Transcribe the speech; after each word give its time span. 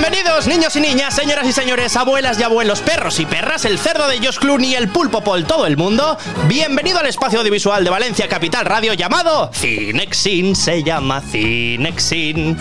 Bienvenidos, 0.00 0.46
niños 0.46 0.76
y 0.76 0.80
niñas, 0.80 1.12
señoras 1.12 1.44
y 1.44 1.52
señores, 1.52 1.96
abuelas 1.96 2.38
y 2.38 2.44
abuelos, 2.44 2.82
perros 2.82 3.18
y 3.18 3.26
perras, 3.26 3.64
el 3.64 3.80
cerdo 3.80 4.06
de 4.06 4.18
Josh 4.18 4.38
Clooney, 4.38 4.76
el 4.76 4.88
pulpo 4.90 5.24
por 5.24 5.42
todo 5.42 5.66
el 5.66 5.76
mundo. 5.76 6.16
Bienvenido 6.46 7.00
al 7.00 7.06
espacio 7.06 7.40
audiovisual 7.40 7.82
de 7.82 7.90
Valencia 7.90 8.28
Capital 8.28 8.64
Radio 8.64 8.94
llamado 8.94 9.50
Cinexin. 9.52 10.54
Se 10.54 10.84
llama 10.84 11.20
Cinexin. 11.20 12.56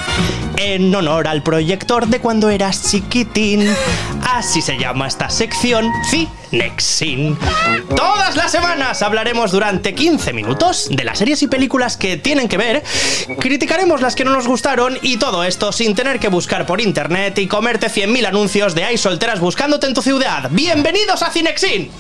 En 0.58 0.96
honor 0.96 1.28
al 1.28 1.44
proyector 1.44 2.08
de 2.08 2.20
cuando 2.20 2.50
eras 2.50 2.90
chiquitín. 2.90 3.70
Así 4.34 4.64
se 4.64 4.80
llama 4.80 5.08
esta 5.08 5.30
sección, 5.30 5.92
Cinexin. 6.10 6.37
Todas 7.96 8.36
las 8.36 8.52
semanas 8.52 9.02
hablaremos 9.02 9.52
durante 9.52 9.94
15 9.94 10.34
minutos 10.34 10.88
de 10.90 11.04
las 11.04 11.18
series 11.18 11.42
y 11.44 11.48
películas 11.48 11.98
que 11.98 12.18
tienen 12.18 12.48
que 12.48 12.58
ver. 12.58 12.84
Criticaremos 13.40 14.02
las 14.02 14.16
que 14.16 14.24
no 14.24 14.32
nos 14.32 14.48
gustaron 14.48 14.98
y 15.02 15.18
todo 15.18 15.44
esto 15.44 15.72
sin 15.72 15.96
tener 15.96 16.20
que 16.20 16.30
buscar 16.30 16.66
por 16.66 16.80
internet 16.82 17.38
y 17.40 17.48
comerte 17.48 17.88
100.000 17.88 18.28
anuncios 18.28 18.76
de 18.76 18.86
hay 18.86 18.98
solteras 18.98 19.40
buscándote 19.40 19.88
en 19.88 19.94
tu 19.94 20.02
ciudad. 20.02 20.50
¡Bienvenidos 20.52 21.22
a 21.22 21.32
Cinexin! 21.32 21.92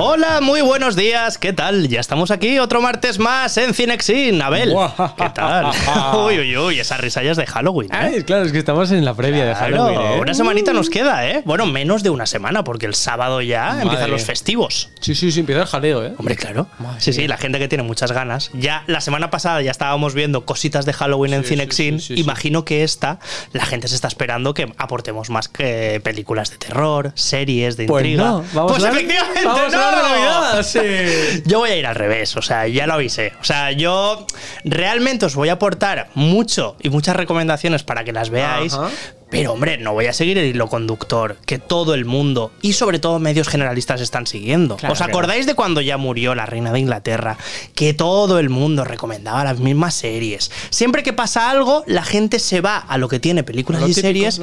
Hola, 0.00 0.40
muy 0.40 0.60
buenos 0.60 0.94
días, 0.94 1.38
¿qué 1.38 1.52
tal? 1.52 1.88
Ya 1.88 1.98
estamos 1.98 2.30
aquí 2.30 2.60
otro 2.60 2.80
martes 2.80 3.18
más 3.18 3.56
en 3.56 3.74
Cinexin. 3.74 4.40
Abel, 4.40 4.72
¿qué 5.16 5.28
tal? 5.30 5.72
uy, 6.24 6.38
uy, 6.38 6.56
uy, 6.56 6.78
esas 6.78 7.00
risallas 7.00 7.36
de 7.36 7.44
Halloween. 7.46 7.92
¿eh? 7.92 7.96
Ay, 8.14 8.22
claro, 8.22 8.44
es 8.44 8.52
que 8.52 8.58
estamos 8.58 8.92
en 8.92 9.04
la 9.04 9.14
previa 9.14 9.44
de 9.44 9.56
Halloween. 9.56 10.00
¿eh? 10.00 10.20
Una 10.20 10.34
semanita 10.34 10.72
nos 10.72 10.88
queda, 10.88 11.28
¿eh? 11.28 11.42
Bueno, 11.44 11.66
menos 11.66 12.04
de 12.04 12.10
una 12.10 12.26
semana, 12.26 12.62
porque 12.62 12.86
el 12.86 12.94
sábado 12.94 13.42
ya 13.42 13.70
Madre. 13.70 13.82
empiezan 13.82 14.10
los 14.12 14.22
festivos. 14.22 14.90
Sí, 15.00 15.16
sí, 15.16 15.32
sí, 15.32 15.40
empieza 15.40 15.62
el 15.62 15.66
jaleo, 15.66 16.04
¿eh? 16.06 16.12
Hombre, 16.16 16.36
claro. 16.36 16.68
Madre 16.78 17.00
sí, 17.00 17.12
sí, 17.12 17.26
la 17.26 17.36
gente 17.36 17.58
que 17.58 17.66
tiene 17.66 17.82
muchas 17.82 18.12
ganas. 18.12 18.50
Ya 18.54 18.84
la 18.86 19.00
semana 19.00 19.30
pasada 19.30 19.62
ya 19.62 19.72
estábamos 19.72 20.14
viendo 20.14 20.44
cositas 20.46 20.86
de 20.86 20.92
Halloween 20.92 21.34
en 21.34 21.42
Cinexin. 21.42 21.98
sí, 21.98 22.06
sí, 22.06 22.14
sí, 22.14 22.20
Imagino 22.20 22.64
que 22.64 22.84
esta, 22.84 23.18
la 23.52 23.66
gente 23.66 23.88
se 23.88 23.96
está 23.96 24.06
esperando 24.06 24.54
que 24.54 24.72
aportemos 24.78 25.28
más 25.28 25.48
que 25.48 26.00
películas 26.04 26.52
de 26.52 26.58
terror, 26.58 27.10
series 27.16 27.76
de 27.76 27.86
Pues 27.86 28.04
intriga. 28.04 28.22
no, 28.30 28.44
vamos 28.52 28.72
pues 28.72 28.84
a 28.84 28.90
efectivamente 28.90 29.44
vamos 29.44 29.72
no. 29.72 29.87
Hablar 29.88 30.04
de 30.04 30.10
Navidad, 30.10 30.62
sí. 30.62 31.42
Yo 31.46 31.58
voy 31.58 31.70
a 31.70 31.76
ir 31.76 31.86
al 31.86 31.94
revés, 31.94 32.36
o 32.36 32.42
sea, 32.42 32.66
ya 32.68 32.86
lo 32.86 32.94
avisé. 32.94 33.32
O 33.40 33.44
sea, 33.44 33.72
yo 33.72 34.26
realmente 34.64 35.26
os 35.26 35.34
voy 35.34 35.48
a 35.48 35.54
aportar 35.54 36.08
mucho 36.14 36.76
y 36.80 36.90
muchas 36.90 37.16
recomendaciones 37.16 37.82
para 37.82 38.04
que 38.04 38.12
las 38.12 38.30
veáis. 38.30 38.74
Ajá. 38.74 38.90
Pero 39.30 39.52
hombre, 39.52 39.76
no 39.76 39.92
voy 39.92 40.06
a 40.06 40.12
seguir 40.12 40.38
el 40.38 40.46
hilo 40.46 40.68
conductor 40.68 41.36
que 41.44 41.58
todo 41.58 41.94
el 41.94 42.04
mundo 42.04 42.50
y 42.62 42.72
sobre 42.72 42.98
todo 42.98 43.18
medios 43.18 43.48
generalistas 43.48 44.00
están 44.00 44.26
siguiendo. 44.26 44.76
Claro 44.76 44.94
¿Os 44.94 45.00
acordáis 45.00 45.46
de 45.46 45.54
cuando 45.54 45.80
ya 45.80 45.96
murió 45.96 46.34
la 46.34 46.46
reina 46.46 46.72
de 46.72 46.80
Inglaterra? 46.80 47.36
Que 47.74 47.92
todo 47.92 48.38
el 48.38 48.48
mundo 48.48 48.84
recomendaba 48.84 49.44
las 49.44 49.58
mismas 49.58 49.94
series. 49.94 50.50
Siempre 50.70 51.02
que 51.02 51.12
pasa 51.12 51.50
algo, 51.50 51.84
la 51.86 52.04
gente 52.04 52.38
se 52.38 52.60
va 52.60 52.78
a 52.78 52.96
lo 52.96 53.08
que 53.08 53.20
tiene 53.20 53.42
películas 53.42 53.82
Lo 53.82 53.88
y 53.88 53.94
típico, 53.94 54.06
series. 54.06 54.40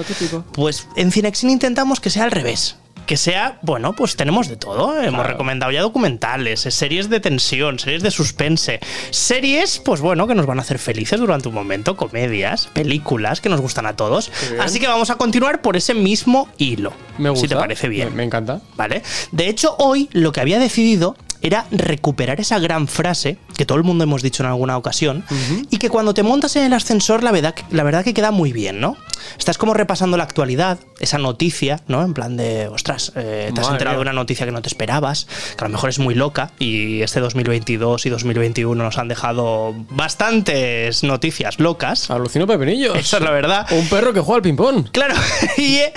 Pues 0.52 0.88
en 0.96 1.12
Cinexin 1.12 1.50
intentamos 1.50 2.00
que 2.00 2.10
sea 2.10 2.26
al 2.26 2.32
revés. 2.32 2.76
Que 3.06 3.18
sea, 3.18 3.60
bueno, 3.62 3.94
pues 3.94 4.16
tenemos 4.16 4.48
de 4.48 4.58
todo. 4.58 5.00
Hemos 5.02 5.26
recomendado 5.26 5.72
ya 5.72 5.82
documentales, 5.82 6.66
eh, 6.66 6.72
series 6.72 7.10
de 7.10 7.20
tensión, 7.20 7.78
series 7.78 8.02
de 8.02 8.10
suspense, 8.10 8.80
series, 9.12 9.80
pues 9.80 10.02
bueno, 10.02 10.26
que 10.28 10.34
nos 10.34 10.46
van 10.46 10.58
a 10.58 10.62
hacer 10.62 10.80
felices 10.80 11.20
durante 11.20 11.48
un 11.50 11.54
momento, 11.54 11.96
comedias, 11.96 12.68
películas 12.74 13.42
que 13.42 13.50
nos 13.50 13.62
gustan 13.62 13.86
a 13.86 13.96
todos. 13.96 14.32
Así 14.60 14.80
que 14.80 14.88
vamos 14.88 15.10
a 15.12 15.16
continuar 15.16 15.62
por 15.62 15.78
ese 15.78 15.94
mismo 15.94 16.50
hilo. 16.58 16.94
Me 17.18 17.30
gusta. 17.30 17.42
Si 17.44 17.48
te 17.48 17.56
parece 17.56 17.90
bien. 17.90 18.10
Me, 18.10 18.16
me 18.16 18.24
encanta. 18.24 18.62
¿Vale? 18.76 19.04
De 19.32 19.48
hecho, 19.50 19.76
hoy 19.78 20.10
lo 20.12 20.32
que 20.32 20.42
había 20.42 20.60
decidido 20.60 21.16
era 21.46 21.68
recuperar 21.70 22.40
esa 22.40 22.58
gran 22.58 22.88
frase 22.88 23.38
que 23.56 23.68
todo 23.68 23.78
el 23.78 23.84
mundo 23.84 24.04
hemos 24.04 24.24
dicho 24.24 24.42
en 24.42 24.50
alguna 24.50 24.78
ocasión 24.78 25.24
y 25.70 25.78
que 25.78 25.90
cuando 25.90 26.16
te 26.16 26.24
montas 26.24 26.56
en 26.56 26.64
el 26.64 26.74
ascensor 26.74 27.22
la 27.22 27.32
verdad, 27.32 27.54
la 27.70 27.84
verdad 27.84 28.04
que 28.04 28.16
queda 28.16 28.32
muy 28.32 28.52
bien, 28.52 28.82
¿no? 28.82 28.98
Estás 29.38 29.60
como 29.60 29.76
repasando 29.76 30.18
la 30.18 30.24
actualidad, 30.24 30.80
esa 31.00 31.20
noticia, 31.20 31.82
¿no? 31.88 32.02
En 32.02 32.16
plan 32.16 32.36
de, 32.36 32.68
ostras, 32.68 33.12
eh, 33.16 33.52
te 33.54 33.62
has 33.62 33.68
Madre 33.68 33.76
enterado 33.76 33.98
de 33.98 34.02
una 34.02 34.14
noticia 34.14 34.48
que 34.48 34.52
no 34.52 34.64
te 34.64 34.70
esperabas, 34.70 35.28
que 35.56 35.64
a 35.64 35.68
lo 35.68 35.74
mejor 35.74 35.92
es 35.92 36.00
muy 36.00 36.16
loca 36.16 36.52
y 36.58 37.04
este 37.04 37.20
2022 37.20 38.08
y 38.08 38.10
2021 38.10 38.84
nos 38.84 38.98
han 38.98 39.08
dejado 39.08 39.76
bastantes 39.92 41.04
noticias 41.04 41.60
locas. 41.60 42.10
Alucino 42.10 42.48
pepinillos. 42.48 42.96
Esa 42.98 43.18
es 43.18 43.24
la 43.24 43.32
verdad. 43.32 43.68
Un 43.72 43.88
perro 43.88 44.14
que 44.14 44.20
juega 44.20 44.38
al 44.38 44.42
ping-pong. 44.42 44.90
Claro, 44.92 45.14
y 45.58 45.76
eh, 45.76 45.94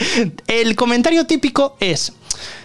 el 0.46 0.76
comentario 0.76 1.26
típico 1.26 1.78
es, 1.80 2.12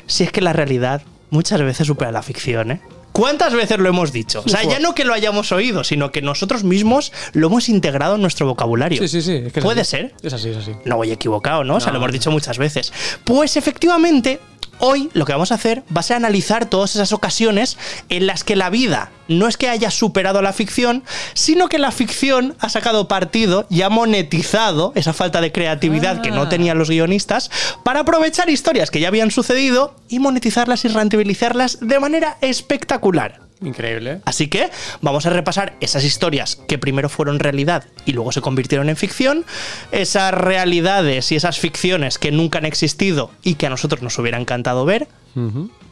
si 0.05 0.25
es 0.25 0.31
que 0.33 0.41
la 0.41 0.51
realidad 0.51 1.01
muchas 1.33 1.59
veces 1.61 1.87
supera 1.87 2.11
la 2.11 2.21
ficción, 2.21 2.71
¿eh? 2.71 2.81
¿Cuántas 3.11 3.53
veces 3.53 3.77
lo 3.77 3.89
hemos 3.89 4.11
dicho? 4.11 4.41
O 4.43 4.49
sea, 4.49 4.63
ya 4.63 4.79
no 4.79 4.95
que 4.95 5.05
lo 5.05 5.13
hayamos 5.13 5.51
oído, 5.51 5.83
sino 5.83 6.11
que 6.11 6.23
nosotros 6.23 6.63
mismos 6.63 7.11
lo 7.33 7.47
hemos 7.47 7.69
integrado 7.69 8.15
en 8.15 8.21
nuestro 8.21 8.47
vocabulario. 8.47 8.99
Sí, 9.01 9.07
sí, 9.07 9.21
sí. 9.21 9.43
es 9.45 9.53
que 9.53 9.59
es 9.59 9.63
¿Puede 9.63 9.83
ser? 9.83 10.15
Es 10.23 10.33
así, 10.33 10.49
es 10.49 10.57
así. 10.57 10.71
No 10.85 10.97
voy 10.97 11.11
equivocado, 11.11 11.63
¿no? 11.63 11.75
O 11.75 11.79
sea, 11.79 11.91
No, 11.91 11.99
lo 11.99 12.05
hemos 12.05 12.13
dicho 12.13 12.31
muchas 12.31 12.57
veces. 12.57 12.91
Pues 13.23 13.55
efectivamente, 13.55 14.39
hoy 14.79 15.09
lo 15.13 15.25
que 15.25 15.31
vamos 15.33 15.51
a 15.51 15.55
hacer 15.55 15.83
va 15.95 15.99
a 16.01 16.03
ser 16.03 16.17
analizar 16.17 16.65
todas 16.65 16.95
esas 16.95 17.13
ocasiones 17.13 17.77
en 18.09 18.27
las 18.27 18.43
que 18.43 18.55
la 18.55 18.69
vida 18.69 19.11
no 19.27 19.47
es 19.47 19.55
que 19.57 19.69
haya 19.69 19.89
superado 19.89 20.39
a 20.39 20.41
la 20.41 20.53
ficción, 20.53 21.03
sino 21.33 21.69
que 21.69 21.79
la 21.79 21.91
ficción 21.91 22.55
ha 22.59 22.67
sacado 22.69 23.07
partido 23.07 23.65
y 23.69 23.81
ha 23.81 23.89
monetizado 23.89 24.91
esa 24.95 25.13
falta 25.13 25.39
de 25.41 25.51
creatividad 25.51 26.21
que 26.21 26.31
no 26.31 26.43
Ah. 26.43 26.49
tenían 26.49 26.77
los 26.77 26.89
guionistas 26.89 27.49
para 27.83 28.01
aprovechar 28.01 28.49
historias 28.49 28.91
que 28.91 28.99
ya 28.99 29.07
habían 29.07 29.31
sucedido 29.31 29.95
y 30.09 30.19
monetizarlas 30.19 30.83
y 30.85 30.89
rentabilizarlas 30.89 31.79
de 31.79 31.99
manera 31.99 32.37
espectacular. 32.41 33.39
Increíble. 33.63 34.19
Así 34.25 34.47
que 34.47 34.69
vamos 35.01 35.25
a 35.25 35.29
repasar 35.29 35.75
esas 35.79 36.03
historias 36.03 36.57
que 36.67 36.77
primero 36.77 37.09
fueron 37.09 37.39
realidad 37.39 37.85
y 38.05 38.13
luego 38.13 38.31
se 38.31 38.41
convirtieron 38.41 38.89
en 38.89 38.97
ficción, 38.97 39.45
esas 39.91 40.33
realidades 40.33 41.31
y 41.31 41.35
esas 41.35 41.59
ficciones 41.59 42.17
que 42.17 42.31
nunca 42.31 42.59
han 42.59 42.65
existido 42.65 43.31
y 43.43 43.55
que 43.55 43.67
a 43.67 43.69
nosotros 43.69 44.01
nos 44.01 44.17
hubiera 44.19 44.39
encantado 44.39 44.85
ver. 44.85 45.07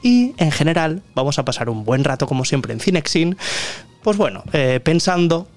Y 0.04 0.36
en 0.38 0.52
general 0.52 1.02
vamos 1.16 1.40
a 1.40 1.46
pasar 1.46 1.70
un 1.70 1.84
buen 1.84 2.04
rato 2.04 2.28
como 2.28 2.46
siempre 2.46 2.74
en 2.74 2.80
Cinexin, 2.80 3.38
pues 4.04 4.18
bueno, 4.18 4.44
eh, 4.54 4.80
pensando 4.84 5.48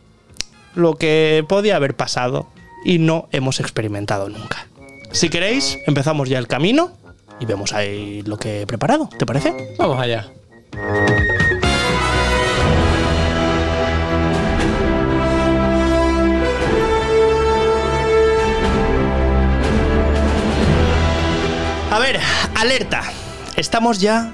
lo 0.75 0.97
que 0.97 1.45
podía 1.49 1.77
haber 1.77 1.95
pasado 1.95 2.49
y 2.85 2.99
no 2.99 3.29
hemos 3.33 3.61
experimentado 3.61 4.29
nunca. 4.29 4.67
Si 5.13 5.29
queréis, 5.29 5.79
empezamos 5.87 6.29
ya 6.29 6.39
el 6.39 6.47
camino 6.47 6.93
y 7.41 7.47
vemos 7.47 7.73
ahí 7.73 8.23
lo 8.23 8.37
que 8.37 8.63
he 8.63 8.67
preparado, 8.67 9.09
¿te 9.19 9.27
parece? 9.27 9.75
Vamos 9.79 9.99
allá. 9.99 10.31
A 21.95 21.99
ver, 22.01 22.19
alerta. 22.57 23.03
Estamos 23.55 24.01
ya 24.01 24.33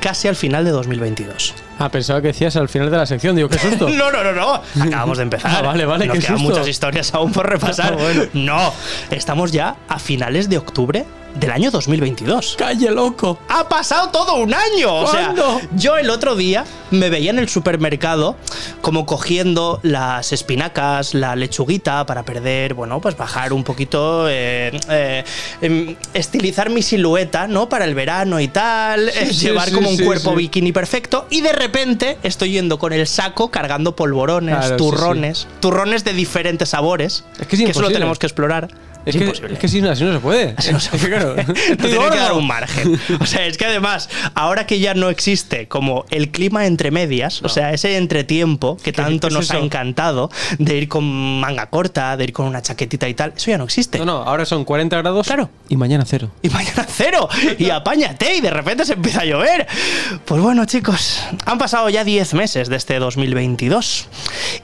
casi 0.00 0.28
al 0.28 0.34
final 0.34 0.64
de 0.64 0.70
2022. 0.70 1.52
Ah, 1.78 1.90
pensaba 1.90 2.22
que 2.22 2.28
decías 2.28 2.56
al 2.56 2.70
final 2.70 2.90
de 2.90 2.96
la 2.96 3.04
sección. 3.04 3.36
Digo, 3.36 3.50
qué 3.50 3.58
susto. 3.58 3.86
No, 3.90 4.10
no, 4.10 4.24
no, 4.24 4.32
no. 4.32 4.62
Acabamos 4.82 5.18
de 5.18 5.24
empezar. 5.24 5.50
Ah, 5.54 5.60
vale, 5.60 5.84
vale, 5.84 6.06
Nos 6.06 6.14
qué 6.16 6.22
quedan 6.22 6.38
susto. 6.38 6.50
muchas 6.54 6.68
historias 6.68 7.12
aún 7.12 7.30
por 7.30 7.46
repasar. 7.46 7.92
Ah, 7.98 8.02
bueno. 8.02 8.22
No, 8.32 8.72
estamos 9.10 9.52
ya 9.52 9.76
a 9.90 9.98
finales 9.98 10.48
de 10.48 10.56
octubre 10.56 11.04
del 11.34 11.50
año 11.50 11.70
2022. 11.70 12.56
¡Calle 12.58 12.90
loco! 12.90 13.38
Ha 13.48 13.68
pasado 13.68 14.10
todo 14.10 14.36
un 14.36 14.54
año. 14.54 14.94
O 14.94 15.06
sea, 15.06 15.26
¿Cuándo? 15.26 15.60
yo 15.76 15.96
el 15.96 16.10
otro 16.10 16.36
día 16.36 16.64
me 16.90 17.10
veía 17.10 17.30
en 17.30 17.38
el 17.38 17.48
supermercado 17.48 18.36
como 18.80 19.06
cogiendo 19.06 19.80
las 19.82 20.32
espinacas, 20.32 21.14
la 21.14 21.36
lechuguita 21.36 22.04
para 22.06 22.24
perder, 22.24 22.74
bueno, 22.74 23.00
pues 23.00 23.16
bajar 23.16 23.52
un 23.52 23.64
poquito, 23.64 24.28
eh, 24.28 24.78
eh, 24.88 25.24
em, 25.60 25.96
estilizar 26.14 26.70
mi 26.70 26.82
silueta, 26.82 27.46
¿no? 27.46 27.68
Para 27.68 27.84
el 27.84 27.94
verano 27.94 28.40
y 28.40 28.48
tal, 28.48 29.08
eh, 29.08 29.26
sí, 29.32 29.46
llevar 29.46 29.68
sí, 29.68 29.74
como 29.74 29.88
un 29.90 29.98
cuerpo 29.98 30.34
bikini 30.34 30.72
perfecto 30.72 31.26
y 31.30 31.40
de 31.40 31.52
repente 31.52 32.18
estoy 32.22 32.52
yendo 32.52 32.78
con 32.78 32.92
el 32.92 33.06
saco 33.06 33.50
cargando 33.50 33.96
polvorones, 33.96 34.56
Claro, 34.56 34.76
turrones, 34.76 35.46
turrones 35.60 36.04
de 36.04 36.12
diferentes 36.12 36.70
sabores, 36.70 37.24
Es 37.40 37.46
que 37.46 37.56
es 37.56 37.62
eso 37.70 37.80
lo 37.80 37.90
tenemos 37.90 38.18
que 38.18 38.26
explorar. 38.26 38.68
Es, 39.04 39.16
Es 39.16 39.40
que, 39.40 39.52
es 39.52 39.58
que 39.58 39.68
si 39.68 39.80
no, 39.80 39.90
así 39.90 40.04
no 40.04 40.12
se 40.12 40.20
puede. 40.20 40.54
Así 40.56 40.72
no 40.72 40.80
se 40.80 40.90
que, 40.96 41.08
claro, 41.08 41.36
estoy 41.36 41.54
tiene 41.76 42.10
que 42.10 42.16
dar 42.16 42.32
un 42.32 42.46
margen. 42.46 43.00
O 43.20 43.26
sea, 43.26 43.46
es 43.46 43.56
que 43.56 43.66
además, 43.66 44.08
ahora 44.34 44.66
que 44.66 44.78
ya 44.78 44.94
no 44.94 45.08
existe 45.08 45.68
como 45.68 46.04
el 46.10 46.30
clima 46.30 46.66
entre 46.66 46.90
medias, 46.90 47.42
o 47.42 47.48
sea, 47.48 47.72
ese 47.72 47.96
entretiempo 47.96 48.76
que 48.82 48.92
tanto 48.92 49.28
es 49.28 49.34
nos 49.34 49.50
ha 49.50 49.58
encantado 49.58 50.30
de 50.58 50.76
ir 50.76 50.88
con 50.88 51.40
manga 51.40 51.66
corta, 51.66 52.16
de 52.16 52.24
ir 52.24 52.32
con 52.32 52.46
una 52.46 52.62
chaquetita 52.62 53.08
y 53.08 53.14
tal, 53.14 53.32
eso 53.36 53.50
ya 53.50 53.58
no 53.58 53.64
existe. 53.64 53.98
No, 53.98 54.04
no, 54.04 54.16
ahora 54.22 54.44
son 54.44 54.64
40 54.64 54.96
grados. 54.98 55.26
Claro. 55.26 55.50
Y 55.68 55.76
mañana 55.76 56.04
cero. 56.06 56.30
Y 56.42 56.48
mañana 56.48 56.86
cero. 56.88 57.28
Y 57.58 57.70
apáñate 57.70 58.36
y 58.36 58.40
de 58.40 58.50
repente 58.50 58.84
se 58.84 58.94
empieza 58.94 59.22
a 59.22 59.24
llover. 59.24 59.66
Pues 60.24 60.40
bueno, 60.40 60.64
chicos, 60.64 61.22
han 61.44 61.58
pasado 61.58 61.88
ya 61.88 62.04
10 62.04 62.34
meses 62.34 62.68
de 62.68 62.76
este 62.76 62.98
2022. 62.98 64.08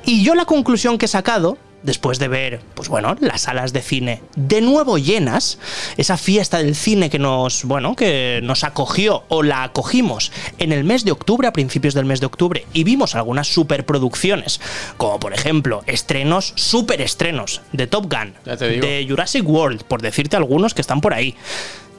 Y 0.05 0.23
yo 0.23 0.35
la 0.35 0.45
conclusión 0.45 0.99
que 0.99 1.07
he 1.07 1.09
sacado 1.09 1.59
después 1.83 2.19
de 2.19 2.29
ver, 2.29 2.61
pues 2.75 2.89
bueno, 2.89 3.17
las 3.21 3.43
salas 3.43 3.73
de 3.73 3.83
cine 3.83 4.23
de 4.37 4.61
nuevo 4.61 4.99
llenas, 4.99 5.59
esa 5.97 6.17
fiesta 6.17 6.59
del 6.59 6.75
cine 6.75 7.11
que 7.11 7.19
nos, 7.19 7.65
bueno, 7.65 7.95
que 7.95 8.41
nos 8.43 8.65
acogió 8.65 9.25
o 9.29 9.43
la 9.43 9.63
acogimos 9.63 10.33
en 10.59 10.73
el 10.73 10.85
mes 10.85 11.05
de 11.05 11.13
octubre, 11.13 11.49
a 11.49 11.53
principios 11.53 11.95
del 11.95 12.05
mes 12.05 12.21
de 12.21 12.27
octubre, 12.27 12.67
y 12.73 12.85
vimos 12.85 13.15
algunas 13.15 13.49
superproducciones, 13.49 14.61
como 14.97 15.21
por 15.21 15.33
ejemplo 15.33 15.83
estrenos, 15.87 16.53
superestrenos 16.57 17.63
de 17.73 17.87
Top 17.87 18.13
Gun, 18.13 18.35
de 18.45 19.07
Jurassic 19.09 19.49
World, 19.49 19.85
por 19.85 20.03
decirte 20.03 20.37
algunos 20.37 20.75
que 20.75 20.81
están 20.81 21.01
por 21.01 21.15
ahí. 21.15 21.35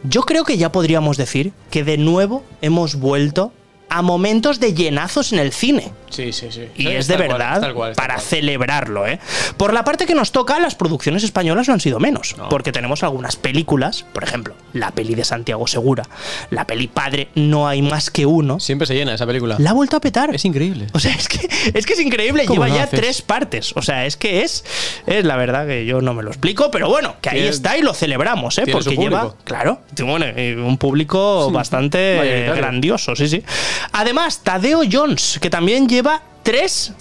Yo 0.03 0.21
creo 0.21 0.45
que 0.45 0.57
ya 0.57 0.71
podríamos 0.71 1.17
decir 1.17 1.51
que 1.71 1.83
de 1.83 1.97
nuevo 1.97 2.45
hemos 2.61 2.95
vuelto 2.95 3.51
a 3.89 4.01
momentos 4.01 4.59
de 4.59 4.73
llenazos 4.73 5.33
en 5.33 5.39
el 5.39 5.51
cine. 5.51 5.91
Sí, 6.09 6.33
sí, 6.33 6.47
sí. 6.51 6.67
Y 6.75 6.87
es 6.87 7.07
de 7.07 7.15
cual, 7.15 7.27
verdad 7.27 7.61
tal 7.61 7.73
cual, 7.73 7.93
tal 7.93 7.95
para 7.95 8.15
cual. 8.15 8.25
celebrarlo, 8.27 9.07
¿eh? 9.07 9.19
Por 9.57 9.73
la 9.73 9.83
parte 9.83 10.05
que 10.05 10.15
nos 10.15 10.31
toca, 10.31 10.59
las 10.59 10.75
producciones 10.75 11.23
españolas 11.23 11.67
no 11.67 11.75
han 11.75 11.79
sido 11.79 11.99
menos. 11.99 12.35
No. 12.37 12.49
Porque 12.49 12.71
tenemos 12.71 13.03
algunas 13.03 13.35
películas, 13.35 14.05
por 14.13 14.23
ejemplo, 14.23 14.55
la 14.73 14.91
peli 14.91 15.15
de 15.15 15.23
Santiago 15.23 15.67
Segura, 15.67 16.03
la 16.49 16.65
peli 16.65 16.87
Padre 16.87 17.29
No 17.35 17.67
hay 17.67 17.81
más 17.81 18.09
que 18.09 18.25
uno, 18.25 18.59
Siempre 18.59 18.87
se 18.87 18.95
llena 18.95 19.13
esa 19.13 19.25
película. 19.27 19.55
la 19.59 19.69
ha 19.69 19.73
vuelto 19.73 19.97
a 19.97 20.01
petar. 20.01 20.33
Es 20.33 20.45
increíble. 20.45 20.87
O 20.93 20.99
sea, 20.99 21.13
es 21.13 21.27
que 21.27 21.47
es, 21.73 21.85
que 21.85 21.93
es 21.93 21.99
increíble, 21.99 22.45
¿Cómo 22.45 22.65
lleva 22.65 22.75
ya 22.75 22.83
haces? 22.83 22.99
tres 22.99 23.21
partes. 23.21 23.73
O 23.75 23.81
sea, 23.81 24.05
es 24.05 24.17
que 24.17 24.41
es, 24.41 24.65
es 25.05 25.23
la 25.25 25.35
verdad 25.35 25.67
que 25.67 25.85
yo 25.85 26.01
no 26.01 26.13
me 26.13 26.23
lo 26.23 26.29
explico, 26.29 26.71
pero 26.71 26.89
bueno, 26.89 27.15
que 27.21 27.29
ahí 27.29 27.39
está 27.41 27.77
y 27.77 27.81
lo 27.81 27.93
celebramos, 27.93 28.57
¿eh? 28.57 28.63
Porque 28.71 28.97
lleva, 28.97 29.35
claro, 29.43 29.79
bueno, 30.03 30.25
eh, 30.27 30.55
un 30.57 30.77
público 30.77 31.51
bastante 31.51 32.51
grandioso, 32.55 33.15
sí, 33.15 33.27
sí. 33.27 33.43
Además, 33.91 34.41
Tadeo 34.43 34.81
Jones, 34.89 35.39
que 35.41 35.49
también 35.49 35.87
lleva 35.87 36.21
tres 36.43 36.93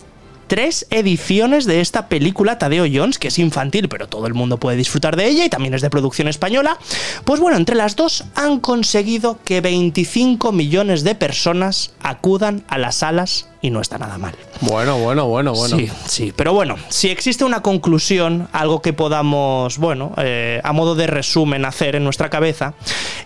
tres 0.49 0.87
ediciones 0.91 1.67
de 1.67 1.81
esta 1.81 2.09
película 2.09 2.59
Tadeo 2.59 2.87
Jones, 2.93 3.19
que 3.19 3.29
es 3.29 3.39
infantil, 3.39 3.89
pero 3.89 4.09
todo 4.09 4.27
el 4.27 4.35
mundo 4.35 4.59
puede 4.59 4.77
disfrutar 4.77 5.15
de 5.15 5.29
ella 5.29 5.45
y 5.45 5.49
también 5.49 5.75
es 5.75 5.83
de 5.83 5.91
producción 5.91 6.27
española. 6.27 6.79
Pues 7.25 7.39
bueno, 7.39 7.57
entre 7.57 7.77
las 7.77 7.95
dos 7.95 8.25
han 8.35 8.59
conseguido 8.59 9.39
que 9.45 9.61
25 9.61 10.51
millones 10.51 11.05
de 11.05 11.15
personas 11.15 11.93
acudan 12.01 12.65
a 12.69 12.79
las 12.79 12.97
salas 12.97 13.49
y 13.61 13.71
no 13.71 13.81
está 13.81 13.99
nada 13.99 14.19
mal. 14.19 14.35
Bueno, 14.61 14.99
bueno, 14.99 15.27
bueno, 15.27 15.53
bueno. 15.53 15.77
Sí, 15.77 15.91
sí, 16.07 16.33
pero 16.35 16.53
bueno, 16.53 16.77
si 16.89 17.11
existe 17.11 17.45
una 17.45 17.61
conclusión, 17.61 18.49
algo 18.53 18.81
que 18.81 18.93
podamos, 18.93 19.79
bueno, 19.79 20.15
eh, 20.17 20.61
a 20.65 20.73
modo 20.73 20.95
de 20.95 21.07
resumen 21.07 21.65
hacer 21.65 21.95
en 21.95 22.05
nuestra 22.05 22.31
cabeza, 22.31 22.75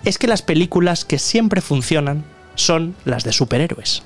es 0.04 0.18
que 0.18 0.26
las 0.26 0.42
películas 0.42 1.04
que 1.04 1.18
siempre 1.18 1.60
funcionan 1.60 2.24
son 2.54 2.94
las 3.04 3.24
de 3.24 3.32
superhéroes. 3.32 4.02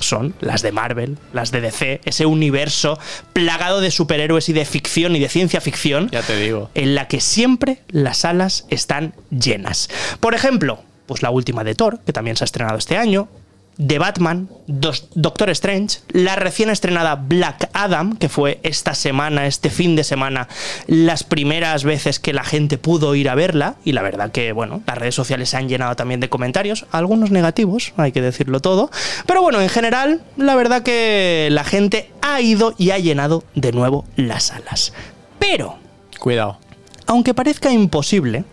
Son 0.00 0.34
las 0.40 0.62
de 0.62 0.70
Marvel, 0.70 1.18
las 1.32 1.50
de 1.50 1.60
DC, 1.60 2.00
ese 2.04 2.24
universo 2.24 2.98
plagado 3.32 3.80
de 3.80 3.90
superhéroes 3.90 4.48
y 4.48 4.52
de 4.52 4.64
ficción 4.64 5.16
y 5.16 5.18
de 5.18 5.28
ciencia 5.28 5.60
ficción 5.60 6.08
Ya 6.10 6.22
te 6.22 6.36
digo. 6.36 6.70
en 6.74 6.94
la 6.94 7.08
que 7.08 7.20
siempre 7.20 7.82
las 7.88 8.18
salas 8.18 8.64
están 8.70 9.14
llenas. 9.30 9.88
Por 10.20 10.34
ejemplo, 10.36 10.84
pues 11.06 11.22
la 11.22 11.30
última 11.30 11.64
de 11.64 11.74
Thor, 11.74 11.98
que 12.06 12.12
también 12.12 12.36
se 12.36 12.44
ha 12.44 12.46
estrenado 12.46 12.78
este 12.78 12.96
año, 12.96 13.28
de 13.78 13.98
Batman, 13.98 14.48
Dos- 14.66 15.08
Doctor 15.14 15.50
Strange, 15.50 16.00
la 16.10 16.36
recién 16.36 16.68
estrenada 16.68 17.14
Black 17.14 17.70
Adam, 17.72 18.16
que 18.16 18.28
fue 18.28 18.58
esta 18.64 18.94
semana, 18.94 19.46
este 19.46 19.70
fin 19.70 19.94
de 19.96 20.04
semana, 20.04 20.48
las 20.88 21.22
primeras 21.24 21.84
veces 21.84 22.18
que 22.18 22.32
la 22.32 22.42
gente 22.44 22.76
pudo 22.76 23.14
ir 23.14 23.28
a 23.30 23.34
verla, 23.36 23.76
y 23.84 23.92
la 23.92 24.02
verdad 24.02 24.32
que, 24.32 24.52
bueno, 24.52 24.82
las 24.86 24.98
redes 24.98 25.14
sociales 25.14 25.48
se 25.50 25.56
han 25.56 25.68
llenado 25.68 25.94
también 25.96 26.18
de 26.20 26.28
comentarios, 26.28 26.86
algunos 26.90 27.30
negativos, 27.30 27.92
hay 27.96 28.12
que 28.12 28.20
decirlo 28.20 28.60
todo, 28.60 28.90
pero 29.26 29.42
bueno, 29.42 29.60
en 29.60 29.68
general, 29.68 30.22
la 30.36 30.54
verdad 30.56 30.82
que 30.82 31.48
la 31.52 31.62
gente 31.64 32.10
ha 32.20 32.40
ido 32.40 32.74
y 32.78 32.90
ha 32.90 32.98
llenado 32.98 33.44
de 33.54 33.70
nuevo 33.72 34.04
las 34.16 34.44
salas. 34.44 34.92
Pero, 35.38 35.76
Cuidado. 36.18 36.58
aunque 37.06 37.32
parezca 37.32 37.70
imposible, 37.70 38.44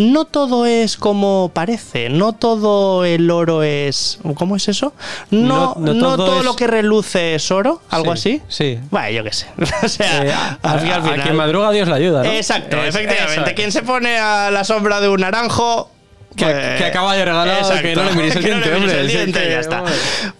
no 0.00 0.24
todo 0.24 0.66
es 0.66 0.96
como 0.96 1.50
parece, 1.54 2.08
no 2.08 2.32
todo 2.32 3.04
el 3.04 3.30
oro 3.30 3.62
es... 3.62 4.18
¿Cómo 4.34 4.56
es 4.56 4.68
eso? 4.68 4.92
No, 5.30 5.74
No- 5.76 5.80
no 5.80 5.94
no 5.94 6.00
todo 6.16 6.26
todo, 6.26 6.38
es- 6.40 6.44
lo 6.44 6.56
que 6.56 6.66
reluce 6.66 7.34
es 7.34 7.50
oro, 7.50 7.82
algo 7.90 8.16
Sí, 8.16 8.40
así. 8.48 8.74
sí. 8.76 8.78
Bueno, 8.90 9.10
yo 9.10 9.24
qué 9.24 9.32
sé. 9.32 9.46
o 9.82 9.88
sea, 9.88 10.24
Eh, 10.24 10.32
a, 10.32 10.58
al 10.62 10.80
fin- 10.80 10.88
al 10.90 10.94
a- 10.94 10.96
a 10.98 11.02
final- 11.02 11.22
quien 11.22 11.36
madruga 11.36 11.70
Dios 11.70 11.88
le 11.88 11.94
ayuda, 11.94 12.22
¿no? 12.22 12.30
Exacto, 12.30 12.76
Es- 12.82 12.94
efectivamente. 12.94 13.54
Quien 13.54 13.72
se 13.72 13.82
pone 13.82 14.18
a 14.18 14.50
la 14.50 14.64
sombra 14.64 15.00
de 15.00 15.08
un 15.08 15.20
naranjo... 15.20 15.90
Que- 16.36 16.44
pues- 16.44 16.78
que 16.78 16.84
acaba 16.84 17.14
de 17.16 17.24
regalado, 17.24 17.70
que 17.82 17.94
no 17.96 18.04
le 18.04 18.12
mires 18.12 18.36
el 18.36 18.44
diente, 18.44 18.74
hombre, 18.74 19.00
el 19.00 19.08
diente, 19.08 19.50
ya 19.50 19.60
está. 19.60 19.82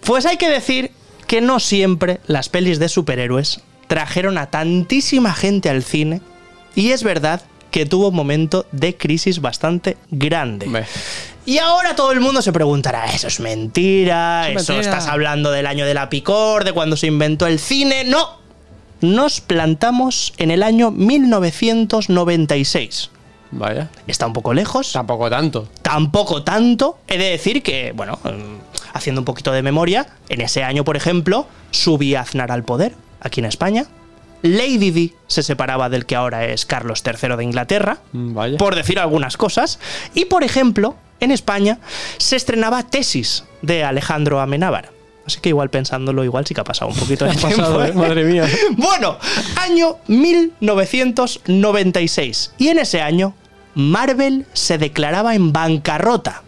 Pues 0.05 0.25
hay 0.25 0.37
que 0.37 0.49
decir 0.49 0.91
que 1.27 1.41
no 1.41 1.59
siempre 1.59 2.19
las 2.27 2.49
pelis 2.49 2.79
de 2.79 2.87
superhéroes 2.89 3.59
trajeron 3.87 4.37
a 4.37 4.47
tantísima 4.49 5.33
gente 5.33 5.69
al 5.69 5.83
cine 5.83 6.21
y 6.75 6.91
es 6.91 7.03
verdad 7.03 7.41
que 7.71 7.85
tuvo 7.85 8.09
un 8.09 8.15
momento 8.15 8.65
de 8.71 8.95
crisis 8.95 9.41
bastante 9.41 9.97
grande. 10.11 10.85
Y 11.45 11.57
ahora 11.57 11.95
todo 11.95 12.11
el 12.11 12.19
mundo 12.19 12.41
se 12.43 12.51
preguntará, 12.53 13.05
eso 13.05 13.27
es 13.27 13.39
mentira, 13.39 14.49
Es 14.49 14.61
eso 14.63 14.73
mentira". 14.73 14.97
estás 14.97 15.07
hablando 15.11 15.49
del 15.51 15.65
año 15.65 15.85
de 15.85 15.93
la 15.95 16.09
picor, 16.09 16.63
de 16.65 16.73
cuando 16.73 16.95
se 16.97 17.07
inventó 17.07 17.47
el 17.47 17.57
cine. 17.59 18.03
No, 18.03 18.37
nos 19.01 19.41
plantamos 19.41 20.33
en 20.37 20.51
el 20.51 20.61
año 20.61 20.91
1996. 20.91 23.09
Vaya. 23.53 23.89
Está 24.07 24.27
un 24.27 24.33
poco 24.33 24.53
lejos, 24.53 24.93
Tampoco 24.93 25.29
tanto. 25.29 25.67
tampoco 25.81 26.43
tanto. 26.43 26.97
He 27.07 27.17
de 27.17 27.31
decir 27.31 27.61
que, 27.63 27.91
bueno, 27.93 28.17
mm, 28.23 28.59
haciendo 28.93 29.19
un 29.21 29.25
poquito 29.25 29.51
de 29.51 29.61
memoria, 29.61 30.07
en 30.29 30.39
ese 30.41 30.63
año, 30.63 30.83
por 30.85 30.95
ejemplo, 30.95 31.47
subía 31.71 32.21
Aznar 32.21 32.49
al 32.51 32.63
poder, 32.63 32.93
aquí 33.19 33.41
en 33.41 33.45
España. 33.47 33.85
Lady 34.43 34.91
Di 34.91 35.13
se 35.27 35.43
separaba 35.43 35.89
del 35.89 36.05
que 36.05 36.15
ahora 36.15 36.45
es 36.45 36.65
Carlos 36.65 37.03
III 37.05 37.35
de 37.37 37.43
Inglaterra, 37.43 37.97
Mm, 38.13 38.33
Vaya. 38.33 38.57
por 38.57 38.75
decir 38.75 38.99
algunas 38.99 39.37
cosas. 39.37 39.79
Y, 40.13 40.25
por 40.25 40.43
ejemplo, 40.43 40.95
en 41.19 41.31
España 41.31 41.79
se 42.17 42.35
estrenaba 42.35 42.83
Tesis 42.83 43.43
de 43.61 43.83
Alejandro 43.83 44.39
Amenábar. 44.41 44.89
Así 45.27 45.39
que 45.39 45.49
igual 45.49 45.69
pensándolo, 45.69 46.23
igual 46.23 46.47
sí 46.47 46.55
que 46.55 46.61
ha 46.61 46.63
pasado 46.63 46.89
un 46.89 46.97
poquito 46.97 47.25
de 47.25 47.35
tiempo. 47.35 47.57
pasado, 47.57 47.85
¿eh? 47.85 47.89
¿eh? 47.89 47.93
Madre 47.93 48.23
mía. 48.23 48.47
Bueno, 48.71 49.17
año 49.57 49.97
1996. 50.07 52.53
Y 52.57 52.69
en 52.69 52.79
ese 52.79 53.01
año, 53.01 53.33
Marvel 53.75 54.45
se 54.53 54.77
declaraba 54.77 55.35
en 55.35 55.51
bancarrota. 55.53 56.41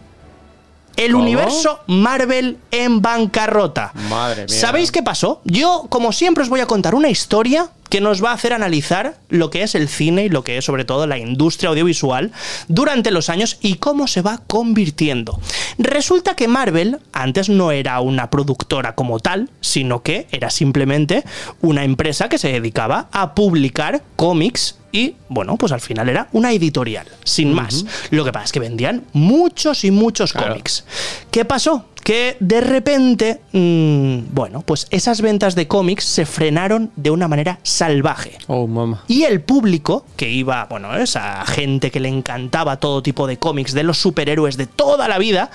El 0.96 1.12
¿Cómo? 1.12 1.24
universo 1.24 1.80
Marvel 1.86 2.58
en 2.70 3.00
bancarrota. 3.02 3.92
Madre 4.08 4.46
mía. 4.46 4.56
¿Sabéis 4.58 4.92
qué 4.92 5.02
pasó? 5.02 5.40
Yo, 5.44 5.86
como 5.88 6.12
siempre, 6.12 6.42
os 6.44 6.48
voy 6.50 6.60
a 6.60 6.66
contar 6.66 6.94
una 6.94 7.08
historia 7.10 7.68
que 7.94 8.00
nos 8.00 8.24
va 8.24 8.32
a 8.32 8.34
hacer 8.34 8.52
analizar 8.52 9.20
lo 9.28 9.50
que 9.50 9.62
es 9.62 9.76
el 9.76 9.88
cine 9.88 10.24
y 10.24 10.28
lo 10.28 10.42
que 10.42 10.58
es 10.58 10.64
sobre 10.64 10.84
todo 10.84 11.06
la 11.06 11.16
industria 11.16 11.68
audiovisual 11.68 12.32
durante 12.66 13.12
los 13.12 13.30
años 13.30 13.56
y 13.60 13.76
cómo 13.76 14.08
se 14.08 14.20
va 14.20 14.40
convirtiendo. 14.48 15.38
Resulta 15.78 16.34
que 16.34 16.48
Marvel 16.48 16.98
antes 17.12 17.48
no 17.48 17.70
era 17.70 18.00
una 18.00 18.30
productora 18.30 18.96
como 18.96 19.20
tal, 19.20 19.48
sino 19.60 20.02
que 20.02 20.26
era 20.32 20.50
simplemente 20.50 21.22
una 21.60 21.84
empresa 21.84 22.28
que 22.28 22.38
se 22.38 22.48
dedicaba 22.48 23.06
a 23.12 23.36
publicar 23.36 24.02
cómics 24.16 24.76
y, 24.94 25.16
bueno, 25.28 25.56
pues 25.56 25.72
al 25.72 25.80
final 25.80 26.08
era 26.08 26.28
una 26.30 26.52
editorial, 26.52 27.08
sin 27.24 27.52
más. 27.52 27.84
Lo 28.10 28.24
que 28.24 28.30
pasa 28.30 28.44
es 28.44 28.52
que 28.52 28.60
vendían 28.60 29.02
muchos 29.12 29.84
y 29.84 29.90
muchos 29.90 30.32
Claro. 30.32 30.50
cómics. 30.50 30.84
¿Qué 31.32 31.44
pasó? 31.44 31.86
Que 32.04 32.36
de 32.38 32.60
repente, 32.60 33.40
mm, 33.50 34.32
bueno, 34.32 34.60
pues 34.60 34.86
esas 34.90 35.20
ventas 35.20 35.56
de 35.56 35.66
cómics 35.66 36.04
se 36.04 36.26
frenaron 36.26 36.92
de 36.94 37.10
una 37.10 37.26
manera 37.26 37.58
salvaje. 37.64 38.38
Oh, 38.46 38.68
mamá. 38.68 39.02
Y 39.08 39.24
el 39.24 39.40
público, 39.40 40.06
que 40.16 40.30
iba, 40.30 40.66
bueno, 40.70 40.94
esa 40.96 41.44
gente 41.44 41.90
que 41.90 41.98
le 41.98 42.08
encantaba 42.08 42.76
todo 42.76 43.02
tipo 43.02 43.26
de 43.26 43.36
cómics 43.38 43.72
de 43.72 43.82
los 43.82 43.98
superhéroes 43.98 44.56
de 44.56 44.66
toda 44.68 45.08
la 45.08 45.18
vida, 45.18 45.50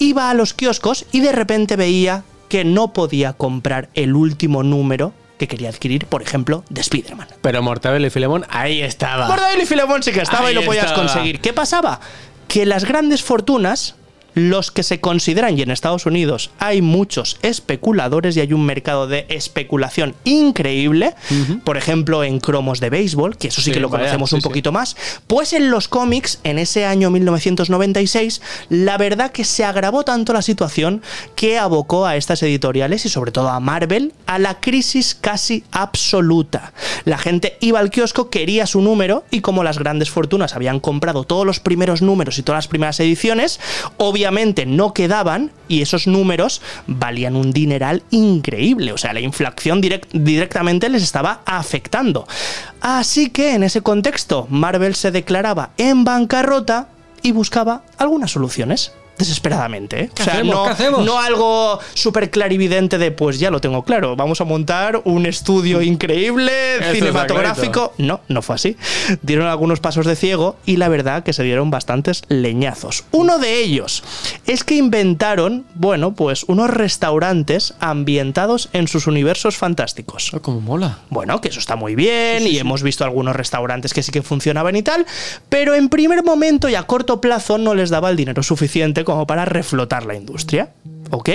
iba 0.00 0.28
a 0.28 0.34
los 0.34 0.54
kioscos 0.54 1.04
y 1.12 1.20
de 1.20 1.30
repente 1.30 1.76
veía 1.76 2.24
que 2.48 2.64
no 2.64 2.92
podía 2.92 3.32
comprar 3.34 3.90
el 3.94 4.16
último 4.16 4.64
número 4.64 5.12
que 5.42 5.48
quería 5.48 5.70
adquirir, 5.70 6.06
por 6.06 6.22
ejemplo, 6.22 6.62
de 6.68 6.80
Spider-Man. 6.82 7.26
Pero 7.40 7.62
Mortadelo 7.62 8.06
y 8.06 8.10
Filemón, 8.10 8.46
ahí 8.48 8.80
estaba. 8.80 9.26
Mortadelo 9.26 9.60
y 9.62 9.66
Filemón 9.66 10.00
sí 10.02 10.12
que 10.12 10.20
estaba 10.20 10.46
Ahí 10.46 10.52
y 10.52 10.54
lo 10.54 10.64
podías 10.64 10.86
estaba. 10.86 11.02
conseguir. 11.04 11.40
¿Qué 11.40 11.52
pasaba? 11.52 11.98
Que 12.46 12.64
las 12.64 12.84
grandes 12.84 13.24
fortunas, 13.24 13.96
los 14.34 14.70
que 14.70 14.82
se 14.82 15.00
consideran, 15.00 15.58
y 15.58 15.62
en 15.62 15.70
Estados 15.70 16.06
Unidos 16.06 16.50
hay 16.58 16.82
muchos 16.82 17.38
especuladores 17.42 18.36
y 18.36 18.40
hay 18.40 18.52
un 18.52 18.64
mercado 18.64 19.06
de 19.06 19.26
especulación 19.28 20.14
increíble, 20.24 21.14
por 21.64 21.76
ejemplo 21.76 22.24
en 22.24 22.40
cromos 22.40 22.80
de 22.80 22.90
béisbol, 22.90 23.36
que 23.36 23.48
eso 23.48 23.60
sí, 23.60 23.70
Sí, 23.70 23.72
que 23.72 23.80
lo 23.80 23.88
vaya, 23.88 24.04
conocemos 24.04 24.30
sí, 24.30 24.36
un 24.36 24.42
sí. 24.42 24.48
poquito 24.48 24.72
más, 24.72 24.96
pues 25.26 25.52
en 25.52 25.70
los 25.70 25.88
cómics, 25.88 26.40
en 26.44 26.58
ese 26.58 26.84
año 26.84 27.10
1996, 27.10 28.40
la 28.70 28.98
verdad 28.98 29.30
que 29.30 29.44
se 29.44 29.64
agravó 29.64 30.04
tanto 30.04 30.32
la 30.32 30.42
situación 30.42 31.02
que 31.36 31.58
abocó 31.58 32.06
a 32.06 32.16
estas 32.16 32.42
editoriales 32.42 33.04
y 33.06 33.08
sobre 33.08 33.32
todo 33.32 33.48
a 33.50 33.60
Marvel 33.60 34.12
a 34.26 34.38
la 34.38 34.60
crisis 34.60 35.14
casi 35.14 35.64
absoluta. 35.70 36.72
La 37.04 37.18
gente 37.18 37.56
iba 37.60 37.78
al 37.78 37.90
kiosco, 37.90 38.30
quería 38.30 38.66
su 38.66 38.80
número 38.80 39.24
y 39.30 39.40
como 39.40 39.62
las 39.62 39.78
grandes 39.78 40.10
fortunas 40.10 40.54
habían 40.54 40.80
comprado 40.80 41.24
todos 41.24 41.46
los 41.46 41.60
primeros 41.60 42.02
números 42.02 42.38
y 42.38 42.42
todas 42.42 42.58
las 42.58 42.68
primeras 42.68 42.98
ediciones, 43.00 43.60
obviamente 43.98 44.21
obviamente 44.22 44.66
no 44.66 44.94
quedaban 44.94 45.50
y 45.66 45.82
esos 45.82 46.06
números 46.06 46.62
valían 46.86 47.34
un 47.34 47.52
dineral 47.52 48.04
increíble. 48.10 48.92
O 48.92 48.98
sea, 48.98 49.12
la 49.12 49.18
inflación 49.18 49.80
directamente 49.80 50.88
les 50.88 51.02
estaba 51.02 51.40
afectando. 51.44 52.28
Así 52.80 53.30
que 53.30 53.54
en 53.54 53.64
ese 53.64 53.80
contexto, 53.80 54.46
Marvel 54.48 54.94
se 54.94 55.10
declaraba 55.10 55.70
en 55.76 56.04
bancarrota 56.04 56.88
y 57.22 57.32
buscaba 57.32 57.82
algunas 57.98 58.30
soluciones 58.30 58.92
desesperadamente. 59.18 60.00
¿eh? 60.04 60.10
O 60.18 60.22
sea, 60.22 60.42
no, 60.42 60.66
no, 61.04 61.18
algo 61.18 61.78
súper 61.94 62.30
clarividente 62.30 62.98
de 62.98 63.10
pues 63.10 63.38
ya 63.38 63.50
lo 63.50 63.60
tengo 63.60 63.82
claro, 63.82 64.16
vamos 64.16 64.40
a 64.40 64.44
montar 64.44 65.02
un 65.04 65.26
estudio 65.26 65.82
increíble 65.82 66.52
cinematográfico. 66.92 67.92
No, 67.98 68.20
no 68.28 68.42
fue 68.42 68.56
así. 68.56 68.76
Dieron 69.22 69.46
algunos 69.46 69.80
pasos 69.80 70.06
de 70.06 70.16
ciego 70.16 70.56
y 70.66 70.76
la 70.76 70.88
verdad 70.88 71.22
que 71.22 71.32
se 71.32 71.42
dieron 71.42 71.70
bastantes 71.70 72.22
leñazos. 72.28 73.04
Uno 73.12 73.38
de 73.38 73.60
ellos 73.60 74.02
es 74.46 74.64
que 74.64 74.74
inventaron, 74.74 75.64
bueno, 75.74 76.14
pues 76.14 76.44
unos 76.44 76.70
restaurantes 76.70 77.74
ambientados 77.80 78.68
en 78.72 78.88
sus 78.88 79.06
universos 79.06 79.56
fantásticos. 79.56 80.32
Oh, 80.34 80.40
como 80.40 80.60
mola. 80.60 80.98
Bueno, 81.10 81.40
que 81.40 81.48
eso 81.48 81.60
está 81.60 81.76
muy 81.76 81.94
bien 81.94 82.46
y 82.46 82.58
hemos 82.58 82.82
visto 82.82 83.04
algunos 83.04 83.36
restaurantes 83.36 83.92
que 83.92 84.02
sí 84.02 84.12
que 84.12 84.22
funcionaban 84.22 84.76
y 84.76 84.82
tal, 84.82 85.06
pero 85.48 85.74
en 85.74 85.88
primer 85.88 86.24
momento 86.24 86.68
y 86.68 86.74
a 86.74 86.82
corto 86.84 87.20
plazo 87.20 87.58
no 87.58 87.74
les 87.74 87.90
daba 87.90 88.10
el 88.10 88.16
dinero 88.16 88.42
suficiente 88.42 89.01
como 89.04 89.26
para 89.26 89.44
reflotar 89.44 90.04
la 90.06 90.14
industria. 90.14 90.70
¿Ok? 91.10 91.28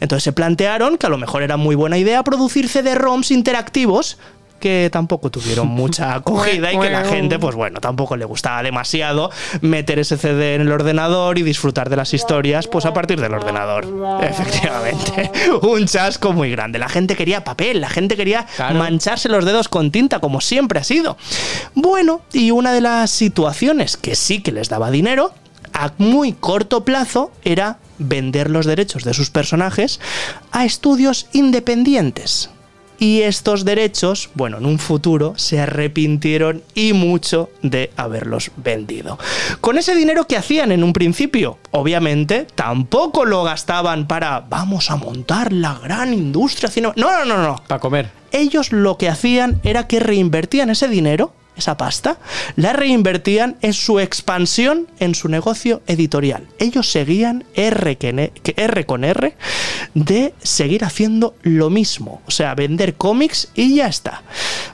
Entonces 0.00 0.24
se 0.24 0.32
plantearon 0.32 0.96
que 0.96 1.06
a 1.06 1.10
lo 1.10 1.18
mejor 1.18 1.42
era 1.42 1.56
muy 1.56 1.74
buena 1.74 1.98
idea 1.98 2.22
producir 2.22 2.68
CD-ROMs 2.68 3.30
interactivos 3.30 4.16
que 4.58 4.88
tampoco 4.92 5.30
tuvieron 5.30 5.68
mucha 5.68 6.14
acogida 6.16 6.72
y 6.72 6.78
que 6.78 6.90
la 6.90 7.04
gente, 7.04 7.38
pues 7.38 7.54
bueno, 7.54 7.80
tampoco 7.80 8.16
le 8.16 8.24
gustaba 8.24 8.62
demasiado 8.62 9.30
meter 9.60 9.98
ese 9.98 10.16
CD 10.16 10.54
en 10.54 10.62
el 10.62 10.72
ordenador 10.72 11.38
y 11.38 11.42
disfrutar 11.42 11.90
de 11.90 11.96
las 11.96 12.14
historias, 12.14 12.66
pues 12.66 12.84
a 12.84 12.92
partir 12.92 13.20
del 13.20 13.34
ordenador. 13.34 13.86
Efectivamente, 14.22 15.30
un 15.62 15.86
chasco 15.86 16.32
muy 16.32 16.50
grande. 16.50 16.78
La 16.78 16.88
gente 16.88 17.16
quería 17.16 17.44
papel, 17.44 17.80
la 17.80 17.88
gente 17.88 18.16
quería 18.16 18.46
mancharse 18.74 19.28
los 19.28 19.44
dedos 19.44 19.68
con 19.68 19.90
tinta, 19.90 20.20
como 20.20 20.40
siempre 20.40 20.80
ha 20.80 20.84
sido. 20.84 21.16
Bueno, 21.74 22.22
y 22.32 22.50
una 22.50 22.72
de 22.72 22.80
las 22.80 23.10
situaciones 23.10 23.96
que 23.96 24.14
sí 24.14 24.42
que 24.42 24.52
les 24.52 24.68
daba 24.68 24.90
dinero 24.90 25.32
a 25.78 25.92
muy 25.98 26.32
corto 26.32 26.84
plazo 26.84 27.30
era 27.44 27.78
vender 27.98 28.50
los 28.50 28.66
derechos 28.66 29.04
de 29.04 29.14
sus 29.14 29.30
personajes 29.30 30.00
a 30.50 30.64
estudios 30.64 31.26
independientes. 31.32 32.50
Y 33.00 33.22
estos 33.22 33.64
derechos, 33.64 34.28
bueno, 34.34 34.58
en 34.58 34.66
un 34.66 34.80
futuro 34.80 35.34
se 35.36 35.60
arrepintieron 35.60 36.64
y 36.74 36.94
mucho 36.94 37.48
de 37.62 37.92
haberlos 37.96 38.50
vendido. 38.56 39.20
Con 39.60 39.78
ese 39.78 39.94
dinero 39.94 40.26
que 40.26 40.36
hacían 40.36 40.72
en 40.72 40.82
un 40.82 40.92
principio, 40.92 41.58
obviamente, 41.70 42.48
tampoco 42.56 43.24
lo 43.24 43.44
gastaban 43.44 44.08
para 44.08 44.40
vamos 44.40 44.90
a 44.90 44.96
montar 44.96 45.52
la 45.52 45.78
gran 45.78 46.12
industria 46.12 46.70
cinematográfica. 46.70 47.24
No, 47.24 47.24
no, 47.24 47.36
no, 47.36 47.48
no. 47.50 47.62
Para 47.68 47.80
comer. 47.80 48.10
Ellos 48.32 48.72
lo 48.72 48.98
que 48.98 49.08
hacían 49.08 49.60
era 49.62 49.86
que 49.86 50.00
reinvertían 50.00 50.70
ese 50.70 50.88
dinero 50.88 51.32
esa 51.58 51.76
pasta, 51.76 52.18
la 52.56 52.72
reinvertían 52.72 53.56
en 53.60 53.72
su 53.72 54.00
expansión 54.00 54.86
en 54.98 55.14
su 55.14 55.28
negocio 55.28 55.82
editorial. 55.86 56.48
Ellos 56.58 56.90
seguían 56.90 57.44
R, 57.54 57.98
R 58.56 58.86
con 58.86 59.04
R 59.04 59.36
de 59.94 60.34
seguir 60.42 60.84
haciendo 60.84 61.34
lo 61.42 61.70
mismo, 61.70 62.22
o 62.26 62.30
sea, 62.30 62.54
vender 62.54 62.94
cómics 62.94 63.48
y 63.54 63.76
ya 63.76 63.88
está. 63.88 64.22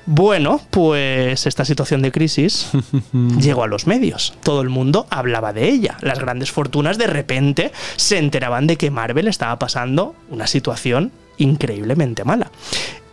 Bueno, 0.06 0.60
pues 0.70 1.46
esta 1.46 1.64
situación 1.64 2.02
de 2.02 2.12
crisis 2.12 2.68
llegó 3.40 3.64
a 3.64 3.68
los 3.68 3.86
medios. 3.86 4.34
Todo 4.42 4.60
el 4.60 4.68
mundo 4.68 5.06
hablaba 5.10 5.52
de 5.52 5.68
ella. 5.68 5.96
Las 6.00 6.18
grandes 6.18 6.52
fortunas 6.52 6.98
de 6.98 7.06
repente 7.06 7.72
se 7.96 8.18
enteraban 8.18 8.66
de 8.66 8.76
que 8.76 8.90
Marvel 8.90 9.28
estaba 9.28 9.58
pasando 9.58 10.14
una 10.30 10.46
situación 10.46 11.12
increíblemente 11.38 12.24
mala. 12.24 12.50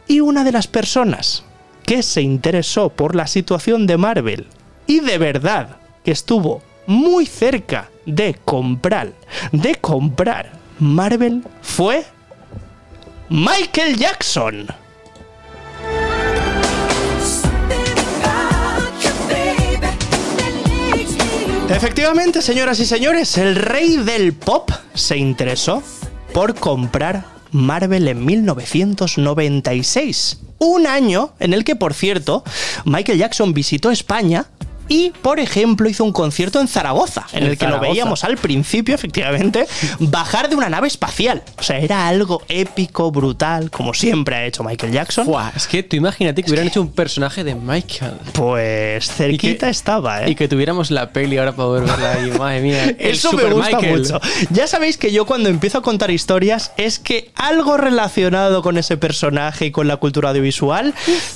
Y 0.08 0.20
una 0.20 0.44
de 0.44 0.52
las 0.52 0.68
personas 0.68 1.46
que 1.86 2.04
se 2.04 2.22
interesó 2.22 2.90
por 2.90 3.16
la 3.16 3.28
situación 3.28 3.88
de 3.88 3.96
Marvel 3.98 4.48
y 4.88 5.00
de 5.00 5.18
verdad 5.18 5.78
que 6.04 6.12
estuvo 6.12 6.62
muy 6.88 7.26
cerca 7.26 7.90
de 8.06 8.36
comprar, 8.46 9.14
de 9.52 9.76
comprar 9.76 10.52
Marvel 10.80 11.44
fue 11.62 12.06
Michael 13.30 13.98
Jackson. 13.98 14.68
Efectivamente, 21.70 22.42
señoras 22.42 22.80
y 22.82 22.86
señores, 22.86 23.38
el 23.38 23.56
rey 23.56 23.96
del 23.98 24.34
pop 24.34 24.72
se 24.94 25.16
interesó 25.18 25.82
por 26.34 26.54
comprar 26.56 27.24
Marvel 27.52 28.10
en 28.10 28.26
1996 28.26 30.40
un 30.62 30.86
año 30.86 31.34
en 31.40 31.54
el 31.54 31.64
que, 31.64 31.76
por 31.76 31.96
cierto, 31.96 32.44
Michael 32.86 33.18
Jackson 33.18 33.54
visitó 33.54 33.90
España 33.90 34.46
y, 34.92 35.14
por 35.22 35.40
ejemplo, 35.40 35.88
hizo 35.88 36.04
un 36.04 36.12
concierto 36.12 36.60
en 36.60 36.68
Zaragoza, 36.68 37.26
en, 37.32 37.44
el 37.44 37.58
que 37.58 37.66
lo 37.66 37.80
veíamos 37.80 38.26
al 38.26 38.36
principio, 38.36 38.94
efectivamente, 38.94 39.66
bajar 40.00 40.50
de 40.50 40.58
una 40.58 40.68
nave 40.68 40.90
espacial. 40.90 41.44
O 41.58 41.64
sea, 41.64 41.80
era 41.80 42.10
algo 42.10 42.42
épico, 42.50 43.10
brutal, 43.10 43.72
como 43.72 43.94
siempre 43.94 44.36
ha 44.36 44.46
hecho 44.46 44.66
Michael 44.66 44.92
Jackson. 44.92 45.34
es 45.56 45.68
que 45.68 45.84
tú 45.84 45.96
imagínate 45.96 46.44
que 46.44 46.50
hubieran 46.50 46.68
hecho 46.68 46.82
un 46.82 46.92
personaje 46.92 47.46
de 47.46 47.56
Michael. 47.56 48.16
Pues 48.34 49.10
cerquita 49.10 49.70
estaba, 49.70 50.24
¿eh? 50.26 50.32
Y 50.32 50.36
que 50.36 50.50
tuviéramos 50.50 50.92
la 50.92 51.14
peli 51.14 51.38
ahora 51.38 51.54
para 51.54 51.68
poder 51.68 51.84
verla 51.86 52.12
ahí, 52.12 52.32
madre 52.38 52.60
mía. 52.60 52.94
Eso 53.00 53.32
me 53.32 53.46
gusta 53.46 53.80
mucho. 53.80 54.20
Ya 54.50 54.68
sabéis 54.68 54.98
que 54.98 55.14
yo 55.14 55.26
cuando 55.26 55.48
empiezo 55.48 55.78
a 55.78 55.82
contar 55.84 56.12
historias 56.12 56.74
es 56.76 57.00
que 57.00 57.32
algo 57.36 57.78
relacionado 57.78 58.62
con 58.62 58.78
ese 58.78 58.98
personaje 58.98 59.68
y 59.68 59.72
con 59.72 59.88
la 59.88 59.96
cultura 59.96 60.32
audiovisual 60.32 60.94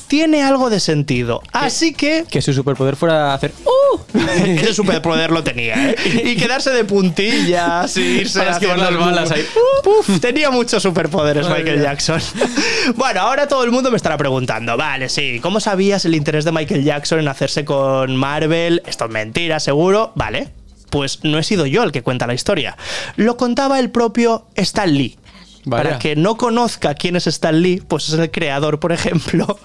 tiene 0.08 0.44
algo 0.44 0.70
de 0.70 0.82
sentido. 0.82 1.42
Así 1.54 1.94
que... 1.94 2.26
Que 2.30 2.42
su 2.42 2.52
superpoder 2.52 2.98
fuera 2.98 3.34
hacer 3.34 3.45
¡Uh! 3.66 4.18
Ese 4.46 4.74
superpoder 4.74 5.32
lo 5.32 5.44
tenía, 5.44 5.92
¿eh? 5.92 5.96
Y 6.25 6.36
quedarse 6.36 6.72
de 6.72 6.86
puntillas 6.86 7.96
y 7.98 8.02
irse 8.22 8.40
Para 8.40 8.52
esquivar 8.52 8.78
las 8.78 8.98
balas 8.98 9.32
ahí. 9.32 9.46
tenía 10.22 10.50
muchos 10.52 10.82
superpoderes 10.84 11.48
Michael 11.48 11.82
Jackson. 11.82 12.22
bueno, 12.96 13.22
ahora 13.22 13.48
todo 13.48 13.64
el 13.64 13.72
mundo 13.72 13.92
me 13.92 13.98
estará 13.98 14.18
preguntando, 14.18 14.78
vale, 14.78 15.10
sí, 15.10 15.40
¿cómo 15.42 15.60
sabías 15.60 16.06
el 16.06 16.16
interés 16.16 16.46
de 16.46 16.52
Michael 16.52 16.84
Jackson 16.84 17.20
en 17.20 17.28
hacerse 17.28 17.66
con 17.66 18.16
Marvel? 18.16 18.82
Esto 18.86 19.06
es 19.06 19.12
mentira, 19.12 19.60
seguro. 19.60 20.12
Vale, 20.16 20.50
pues 20.90 21.24
no 21.24 21.38
he 21.38 21.44
sido 21.44 21.66
yo 21.66 21.84
el 21.84 21.92
que 21.92 22.04
cuenta 22.04 22.28
la 22.28 22.34
historia. 22.34 22.78
Lo 23.16 23.38
contaba 23.38 23.80
el 23.80 23.92
propio 23.92 24.48
Stan 24.56 24.94
Lee. 24.94 25.18
Para 25.70 25.98
que 25.98 26.16
no 26.16 26.38
conozca 26.38 26.94
quién 26.94 27.16
es 27.16 27.25
Stan 27.25 27.60
Lee, 27.60 27.82
pues 27.88 28.10
es 28.10 28.20
el 28.20 28.30
creador, 28.30 28.80
por 28.80 28.92
ejemplo, 28.92 29.60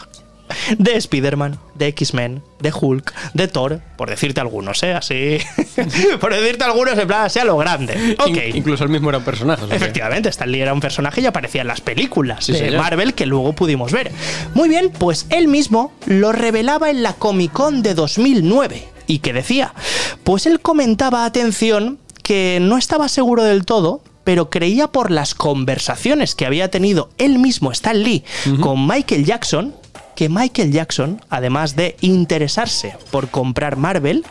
de 0.79 0.97
Spider-Man, 0.97 1.59
de 1.75 1.87
X-Men, 1.89 2.43
de 2.61 2.73
Hulk, 2.73 3.15
de 3.35 3.49
Thor, 3.49 3.81
por 3.97 4.11
decirte 4.11 4.41
algunos, 4.41 4.83
¿eh? 4.83 4.93
Así. 4.93 5.39
por 6.21 6.35
decirte 6.35 6.65
algunos, 6.65 6.99
en 6.99 7.07
plan, 7.07 7.31
sea 7.31 7.45
lo 7.45 7.57
grande. 7.57 8.17
Ok. 8.19 8.55
incluso 8.55 8.85
él 8.85 8.91
mismo 8.91 9.09
era 9.09 9.19
un 9.19 9.25
personaje. 9.25 9.65
Efectivamente, 9.71 10.29
Stan 10.29 10.51
Lee 10.51 10.61
era 10.61 10.73
un 10.73 10.81
personaje 10.81 11.21
y 11.21 11.27
aparecía 11.27 11.63
en 11.63 11.69
las 11.69 11.81
películas 11.81 12.47
de 12.47 12.71
Marvel 12.73 13.15
que 13.15 13.27
luego 13.27 13.53
pudimos 13.53 13.93
ver. 13.93 14.11
Muy 14.55 14.69
bien, 14.69 14.91
pues 14.91 15.27
él 15.31 15.49
mismo 15.49 15.93
lo 16.07 16.33
revelaba 16.33 16.91
en 16.91 17.03
la 17.03 17.15
Comic 17.15 17.53
Con 17.53 17.83
de 17.83 17.95
2009. 17.95 18.89
¿Y 19.07 19.19
qué 19.19 19.33
decía? 19.33 19.75
Pues 20.23 20.47
él 20.47 20.61
comentaba, 20.61 21.25
atención, 21.25 21.99
que 22.23 22.59
no 22.61 22.79
estaba 22.79 23.09
seguro 23.09 23.43
del 23.43 23.65
todo, 23.65 24.03
pero 24.25 24.51
creía 24.51 24.87
por 24.87 25.11
las 25.11 25.35
conversaciones 25.35 26.35
que 26.37 26.47
había 26.47 26.71
tenido 26.71 27.11
él 27.19 27.39
mismo, 27.39 27.73
Stan 27.73 28.01
Lee, 28.01 28.23
con 28.61 28.87
Michael 28.87 29.25
Jackson, 29.25 29.75
que 30.21 30.29
Michael 30.29 30.71
Jackson, 30.71 31.23
además 31.31 31.77
de 31.77 31.97
interesarse 32.03 32.95
por 33.11 33.31
comprar 33.31 33.77
Marvel, 33.77 34.23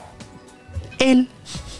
él 0.99 1.27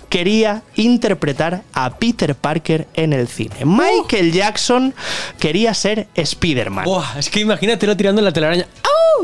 quería 0.10 0.64
interpretar 0.76 1.64
a 1.74 1.98
Peter 1.98 2.36
Parker 2.36 2.88
en 2.96 3.14
el 3.14 3.28
cine. 3.28 3.56
Michael 3.64 4.32
Jackson 4.32 4.94
quería 5.40 5.74
ser 5.74 6.08
Spider-Man. 6.16 6.86
Es 7.18 7.30
que 7.30 7.40
imagínatelo 7.40 7.96
tirando 7.96 8.20
en 8.20 8.26
la 8.26 8.34
telaraña. 8.34 8.68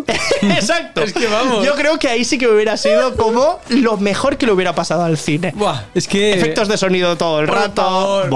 Exacto. 0.42 1.01
es 1.01 1.13
que 1.13 1.27
vamos. 1.27 1.65
Yo 1.65 1.75
creo 1.75 1.98
que 1.98 2.08
ahí 2.08 2.25
sí 2.25 2.38
que 2.38 2.48
hubiera 2.48 2.77
sido 2.77 3.15
como 3.18 3.60
lo 3.70 3.98
mejor 3.98 4.38
que 4.38 4.46
le 4.46 4.51
hubiera 4.51 4.75
pasado 4.75 5.04
al 5.04 5.18
cine. 5.18 5.54
Es 5.94 6.08
que. 6.08 6.34
Efectos 6.34 6.68
de 6.68 6.77
sonido 6.77 7.18
todo 7.18 7.39
el 7.39 7.48
rato. 7.48 8.30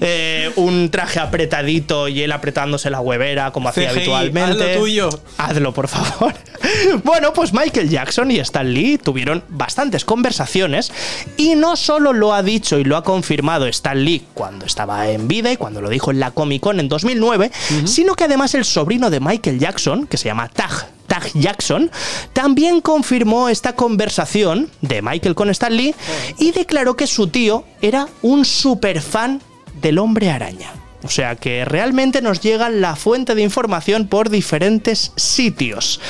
Eh, 0.00 0.52
un 0.56 0.90
traje 0.90 1.20
apretadito 1.20 2.08
y 2.08 2.22
él 2.22 2.32
apretándose 2.32 2.90
la 2.90 3.00
huevera 3.00 3.52
como 3.52 3.68
hacía 3.68 3.90
habitualmente. 3.90 4.72
Hazlo 4.72 4.80
tuyo. 4.80 5.08
Hazlo, 5.38 5.72
por 5.72 5.88
favor. 5.88 6.34
bueno, 7.04 7.32
pues 7.32 7.52
Michael 7.52 7.88
Jackson 7.88 8.30
y 8.30 8.38
Stan 8.38 8.72
Lee 8.72 8.98
tuvieron 8.98 9.44
bastantes 9.48 10.04
conversaciones 10.04 10.92
y 11.36 11.54
no 11.62 11.76
solo 11.76 12.12
lo 12.12 12.34
ha 12.34 12.42
dicho 12.42 12.80
y 12.80 12.82
lo 12.82 12.96
ha 12.96 13.04
confirmado 13.04 13.66
Stan 13.66 14.04
Lee 14.04 14.26
cuando 14.34 14.66
estaba 14.66 15.08
en 15.08 15.28
vida 15.28 15.52
y 15.52 15.56
cuando 15.56 15.80
lo 15.80 15.90
dijo 15.90 16.10
en 16.10 16.18
la 16.18 16.32
Comic 16.32 16.60
Con 16.60 16.80
en 16.80 16.88
2009, 16.88 17.52
sino 17.84 18.16
que 18.16 18.24
además 18.24 18.56
el 18.56 18.64
sobrino 18.64 19.10
de 19.10 19.20
Michael 19.20 19.60
Jackson, 19.60 20.08
que 20.08 20.16
se 20.16 20.24
llama 20.24 20.48
Tag, 20.48 20.88
Tag 21.06 21.30
Jackson, 21.34 21.88
también 22.32 22.80
confirmó 22.80 23.48
esta 23.48 23.76
conversación 23.76 24.70
de 24.80 25.02
Michael 25.02 25.36
con 25.36 25.50
Stan 25.50 25.72
Lee 25.72 25.94
y 26.36 26.50
declaró 26.50 26.96
que 26.96 27.06
su 27.06 27.28
tío 27.28 27.64
era 27.80 28.08
un 28.22 28.44
superfan 28.44 29.40
del 29.80 29.98
hombre 29.98 30.30
araña. 30.30 30.81
O 31.04 31.08
sea 31.08 31.36
que 31.36 31.64
realmente 31.64 32.22
nos 32.22 32.40
llega 32.40 32.68
la 32.68 32.96
fuente 32.96 33.34
de 33.34 33.42
información 33.42 34.06
por 34.06 34.30
diferentes 34.30 35.12
sitios. 35.16 36.00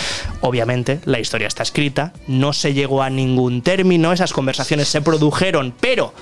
Obviamente, 0.41 1.01
la 1.05 1.19
historia 1.19 1.49
está 1.49 1.63
escrita, 1.63 2.13
no 2.27 2.53
se 2.53 2.75
llegó 2.75 3.03
a 3.03 3.11
ningún 3.11 3.63
término, 3.63 4.13
esas 4.13 4.33
conversaciones 4.33 4.89
se 4.89 5.01
produjeron, 5.01 5.75
pero 5.81 6.13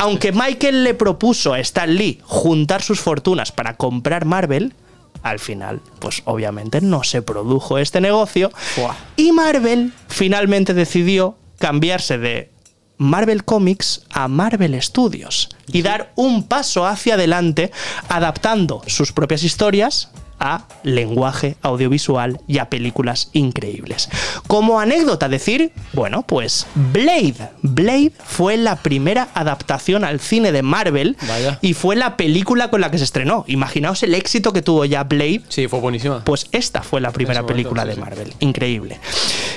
aunque 0.00 0.32
Michael 0.32 0.84
le 0.84 0.94
propuso 0.94 1.52
a 1.52 1.60
Stan 1.60 1.94
Lee 1.94 2.20
juntar 2.24 2.82
sus 2.82 3.00
fortunas 3.00 3.52
para 3.52 3.76
comprar 3.76 4.24
Marvel, 4.24 4.74
al 5.22 5.38
final, 5.38 5.80
pues 5.98 6.22
obviamente 6.24 6.80
no 6.80 7.02
se 7.04 7.22
produjo 7.22 7.78
este 7.78 8.00
negocio. 8.00 8.50
Buah. 8.76 8.94
Y 9.16 9.32
Marvel 9.32 9.92
finalmente 10.08 10.74
decidió 10.74 11.36
cambiarse 11.58 12.18
de 12.18 12.50
Marvel 12.98 13.44
Comics 13.44 14.02
a 14.10 14.28
Marvel 14.28 14.80
Studios 14.82 15.48
y 15.72 15.82
dar 15.82 16.12
un 16.16 16.44
paso 16.44 16.86
hacia 16.86 17.14
adelante 17.14 17.70
adaptando 18.08 18.82
sus 18.86 19.12
propias 19.12 19.42
historias 19.42 20.10
a 20.38 20.66
lenguaje 20.82 21.56
audiovisual 21.62 22.38
y 22.46 22.58
a 22.58 22.68
películas 22.68 23.30
increíbles. 23.32 24.10
Como 24.46 24.78
anécdota 24.80 25.30
decir, 25.30 25.72
bueno, 25.94 26.26
pues 26.26 26.66
Blade. 26.74 27.36
Blade 27.62 28.12
fue 28.22 28.58
la 28.58 28.76
primera 28.76 29.28
adaptación 29.32 30.04
al 30.04 30.20
cine 30.20 30.52
de 30.52 30.60
Marvel 30.60 31.16
Vaya. 31.26 31.58
y 31.62 31.72
fue 31.72 31.96
la 31.96 32.18
película 32.18 32.68
con 32.68 32.82
la 32.82 32.90
que 32.90 32.98
se 32.98 33.04
estrenó. 33.04 33.44
Imaginaos 33.48 34.02
el 34.02 34.14
éxito 34.14 34.52
que 34.52 34.60
tuvo 34.60 34.84
ya 34.84 35.04
Blade 35.04 35.40
Sí, 35.48 35.68
fue 35.68 35.80
buenísima. 35.80 36.22
pues 36.22 36.48
esta 36.52 36.82
fue 36.82 37.00
la 37.00 37.12
primera 37.12 37.40
momento, 37.40 37.54
película 37.56 37.82
sí, 37.84 37.88
de. 37.88 37.96
Marvel. 37.96 38.34
Increíble. 38.40 39.00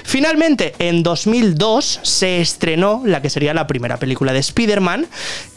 Finalmente, 0.10 0.74
en 0.80 1.04
2002 1.04 2.00
se 2.02 2.42
estrenó 2.42 3.04
la 3.06 3.22
que 3.22 3.30
sería 3.30 3.54
la 3.54 3.68
primera 3.68 3.98
película 3.98 4.34
de 4.34 4.40
Spider-Man, 4.40 5.06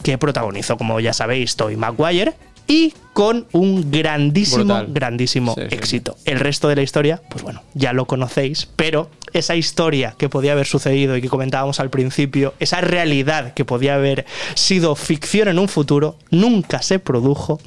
que 0.03 0.19
protagonizó, 0.19 0.77
como 0.77 0.99
ya 0.99 1.11
sabéis, 1.11 1.55
Tobey 1.55 1.75
Maguire. 1.75 2.35
Y 2.67 2.93
con 3.13 3.47
un 3.51 3.89
grandísimo, 3.89 4.63
Brutal. 4.65 4.87
grandísimo 4.93 5.55
Sí, 5.55 5.61
sí, 5.63 5.67
sí. 5.71 5.75
éxito. 5.75 6.17
El 6.25 6.39
resto 6.39 6.67
de 6.69 6.75
la 6.75 6.83
historia, 6.83 7.19
pues 7.31 7.43
bueno, 7.43 7.63
ya 7.73 7.93
lo 7.93 8.05
conocéis, 8.05 8.67
pero 8.75 9.09
esa 9.33 9.55
historia 9.55 10.13
que 10.19 10.29
podía 10.29 10.51
haber 10.51 10.67
sucedido 10.67 11.17
y 11.17 11.21
que 11.23 11.29
comentábamos 11.29 11.79
al 11.79 11.89
principio, 11.89 12.53
esa 12.59 12.79
realidad 12.79 13.55
que 13.55 13.65
podía 13.65 13.95
haber 13.95 14.25
sido 14.53 14.95
ficción 14.95 15.47
en 15.47 15.57
un 15.57 15.67
futuro, 15.67 16.15
nunca 16.29 16.83
se 16.83 16.99
produjo. 16.99 17.59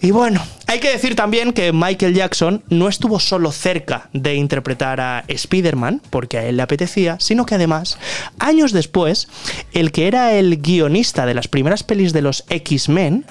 Y 0.00 0.10
bueno, 0.10 0.42
hay 0.66 0.78
que 0.78 0.90
decir 0.90 1.16
también 1.16 1.52
que 1.52 1.72
Michael 1.72 2.14
Jackson 2.14 2.62
no 2.68 2.88
estuvo 2.88 3.18
solo 3.18 3.50
cerca 3.50 4.10
de 4.12 4.34
interpretar 4.34 5.00
a 5.00 5.24
Spider-Man, 5.26 6.02
porque 6.10 6.38
a 6.38 6.44
él 6.44 6.58
le 6.58 6.62
apetecía, 6.62 7.16
sino 7.18 7.46
que 7.46 7.54
además, 7.54 7.98
años 8.38 8.72
después, 8.72 9.28
el 9.72 9.92
que 9.92 10.06
era 10.06 10.34
el 10.34 10.58
guionista 10.58 11.24
de 11.24 11.34
las 11.34 11.48
primeras 11.48 11.82
pelis 11.82 12.12
de 12.12 12.20
los 12.20 12.44
X-Men, 12.50 13.24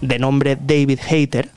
de 0.00 0.18
nombre 0.18 0.58
David 0.60 0.98
Hayter, 1.08 1.48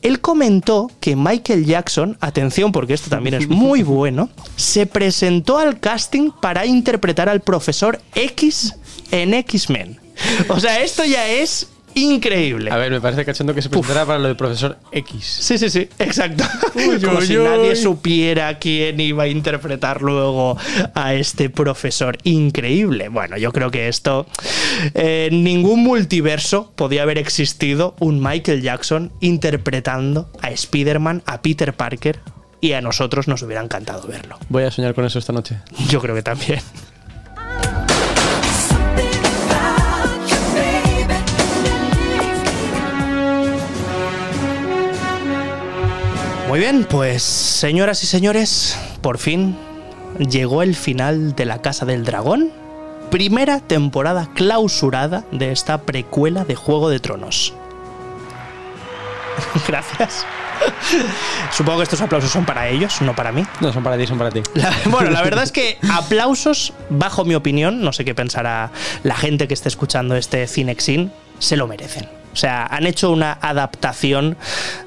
él 0.00 0.20
comentó 0.20 0.90
que 1.00 1.14
Michael 1.14 1.66
Jackson, 1.66 2.16
atención 2.20 2.72
porque 2.72 2.94
esto 2.94 3.10
también 3.10 3.34
es 3.34 3.48
muy 3.48 3.82
bueno, 3.84 4.30
se 4.56 4.86
presentó 4.86 5.58
al 5.58 5.80
casting 5.80 6.30
para 6.40 6.64
interpretar 6.64 7.28
al 7.28 7.40
profesor 7.40 8.00
X 8.14 8.74
en 9.10 9.34
X-Men. 9.34 9.98
O 10.48 10.58
sea, 10.58 10.80
esto 10.82 11.04
ya 11.04 11.28
es 11.28 11.68
increíble. 11.94 12.70
A 12.70 12.76
ver, 12.76 12.90
me 12.90 13.00
parece 13.00 13.24
cachondo 13.24 13.54
que 13.54 13.62
se 13.62 13.68
presentara 13.68 14.04
para 14.06 14.18
lo 14.18 14.28
del 14.28 14.36
profesor 14.36 14.78
X. 14.92 15.24
Sí, 15.24 15.58
sí, 15.58 15.68
sí, 15.70 15.88
exacto. 15.98 16.44
Uy, 16.74 17.00
Como 17.00 17.18
uy, 17.18 17.26
si 17.26 17.36
uy. 17.36 17.44
nadie 17.44 17.74
supiera 17.76 18.58
quién 18.58 18.98
iba 19.00 19.24
a 19.24 19.28
interpretar 19.28 20.02
luego 20.02 20.56
a 20.94 21.14
este 21.14 21.50
profesor. 21.50 22.18
Increíble. 22.24 23.08
Bueno, 23.08 23.36
yo 23.36 23.52
creo 23.52 23.70
que 23.70 23.88
esto. 23.88 24.26
eh, 24.94 25.28
en 25.30 25.44
ningún 25.44 25.82
multiverso 25.82 26.72
podía 26.76 27.02
haber 27.02 27.18
existido 27.18 27.96
un 28.00 28.22
Michael 28.22 28.62
Jackson 28.62 29.12
interpretando 29.20 30.28
a 30.40 30.50
Spider-Man, 30.50 31.22
a 31.26 31.42
Peter 31.42 31.74
Parker. 31.74 32.20
Y 32.60 32.72
a 32.72 32.80
nosotros 32.80 33.28
nos 33.28 33.42
hubiera 33.42 33.62
encantado 33.62 34.08
verlo. 34.08 34.36
Voy 34.48 34.64
a 34.64 34.70
soñar 34.72 34.92
con 34.94 35.04
eso 35.04 35.20
esta 35.20 35.32
noche. 35.32 35.58
Yo 35.88 36.00
creo 36.00 36.14
que 36.16 36.22
también. 36.24 36.60
Muy 46.48 46.60
bien, 46.60 46.84
pues 46.88 47.22
señoras 47.22 48.02
y 48.02 48.06
señores, 48.06 48.78
por 49.02 49.18
fin 49.18 49.56
llegó 50.18 50.62
el 50.62 50.74
final 50.74 51.34
de 51.36 51.44
La 51.44 51.60
Casa 51.60 51.84
del 51.84 52.04
Dragón. 52.04 52.50
Primera 53.10 53.60
temporada 53.60 54.28
clausurada 54.34 55.24
de 55.30 55.52
esta 55.52 55.82
precuela 55.82 56.44
de 56.44 56.54
Juego 56.54 56.88
de 56.90 57.00
Tronos. 57.00 57.52
Gracias. 59.68 60.24
Supongo 61.52 61.78
que 61.78 61.84
estos 61.84 62.00
aplausos 62.00 62.30
son 62.30 62.44
para 62.44 62.68
ellos, 62.68 63.00
no 63.02 63.14
para 63.14 63.30
mí. 63.30 63.44
No, 63.60 63.72
son 63.72 63.82
para 63.84 63.96
ti, 63.96 64.06
son 64.06 64.18
para 64.18 64.30
ti. 64.30 64.42
La- 64.54 64.72
bueno, 64.86 65.10
la 65.10 65.22
verdad 65.22 65.44
es 65.44 65.52
que 65.52 65.78
aplausos, 65.92 66.72
bajo 66.90 67.24
mi 67.24 67.34
opinión, 67.34 67.80
no 67.82 67.92
sé 67.92 68.04
qué 68.04 68.14
pensará 68.14 68.72
la 69.04 69.14
gente 69.14 69.46
que 69.48 69.54
esté 69.54 69.68
escuchando 69.68 70.16
este 70.16 70.46
Cinexin, 70.46 71.12
se 71.38 71.56
lo 71.56 71.66
merecen. 71.66 72.08
O 72.38 72.40
sea, 72.40 72.66
han 72.66 72.86
hecho 72.86 73.10
una 73.10 73.32
adaptación 73.40 74.36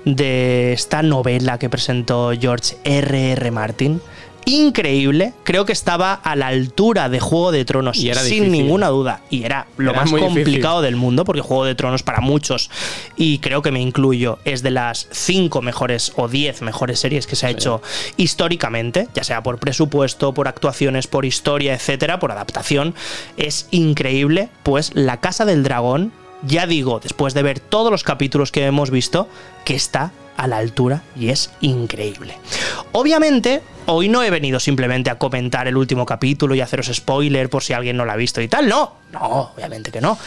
de 0.05 0.71
esta 0.71 1.03
novela 1.03 1.59
que 1.59 1.69
presentó 1.69 2.31
George 2.39 2.77
R.R. 2.85 3.31
R. 3.33 3.51
Martin. 3.51 4.01
Increíble, 4.45 5.33
creo 5.43 5.65
que 5.65 5.73
estaba 5.73 6.13
a 6.13 6.35
la 6.37 6.47
altura 6.47 7.09
de 7.09 7.19
Juego 7.19 7.51
de 7.51 7.65
Tronos, 7.65 7.97
Y 7.97 8.09
era 8.09 8.21
sin 8.21 8.45
difícil. 8.45 8.51
ninguna 8.53 8.87
duda. 8.87 9.19
Y 9.29 9.43
era 9.43 9.67
lo 9.75 9.91
Era 9.91 9.99
más 9.99 10.09
difícil. 10.09 10.25
complicado 10.33 10.81
del 10.81 10.95
mundo, 10.95 11.25
porque 11.25 11.41
Juego 11.41 11.65
de 11.65 11.75
Tronos 11.75 12.03
para 12.03 12.21
muchos, 12.21 12.71
y 13.17 13.39
creo 13.39 13.61
que 13.61 13.71
me 13.71 13.81
incluyo, 13.81 14.39
es 14.45 14.63
de 14.63 14.71
las 14.71 15.07
cinco 15.11 15.61
mejores 15.61 16.13
o 16.15 16.29
diez 16.29 16.61
mejores 16.61 16.99
series 17.01 17.27
que 17.27 17.35
se 17.35 17.47
ha 17.47 17.49
hecho 17.49 17.81
históricamente, 18.15 19.09
ya 19.13 19.25
sea 19.25 19.43
por 19.43 19.59
presupuesto, 19.59 20.33
por 20.33 20.47
actuaciones, 20.47 21.05
por 21.05 21.25
historia, 21.25 21.73
etcétera, 21.73 22.17
por 22.19 22.31
adaptación. 22.31 22.95
Es 23.35 23.67
increíble, 23.71 24.47
pues 24.63 24.91
La 24.95 25.17
Casa 25.19 25.43
del 25.43 25.63
Dragón, 25.63 26.13
ya 26.43 26.67
digo, 26.67 26.99
después 26.99 27.33
de 27.33 27.43
ver 27.43 27.59
todos 27.59 27.91
los 27.91 28.03
capítulos 28.03 28.51
que 28.51 28.65
hemos 28.65 28.91
visto, 28.91 29.27
que 29.65 29.75
está 29.75 30.11
a 30.37 30.47
la 30.47 30.57
altura 30.57 31.03
y 31.15 31.29
es 31.29 31.51
increíble. 31.61 32.35
Obviamente, 32.93 33.61
hoy 33.85 34.09
no 34.09 34.23
he 34.23 34.29
venido 34.31 34.59
simplemente 34.59 35.09
a 35.09 35.19
comentar 35.19 35.67
el 35.67 35.77
último 35.77 36.05
capítulo 36.05 36.55
y 36.55 36.61
haceros 36.61 36.89
spoiler 36.91 37.49
por 37.49 37.63
si 37.63 37.73
alguien 37.73 37.97
no 37.97 38.05
lo 38.05 38.11
ha 38.11 38.15
visto 38.15 38.41
y 38.41 38.47
tal, 38.47 38.67
no, 38.67 38.95
no, 39.11 39.51
obviamente 39.55 39.91
que 39.91 40.01
no. 40.01 40.17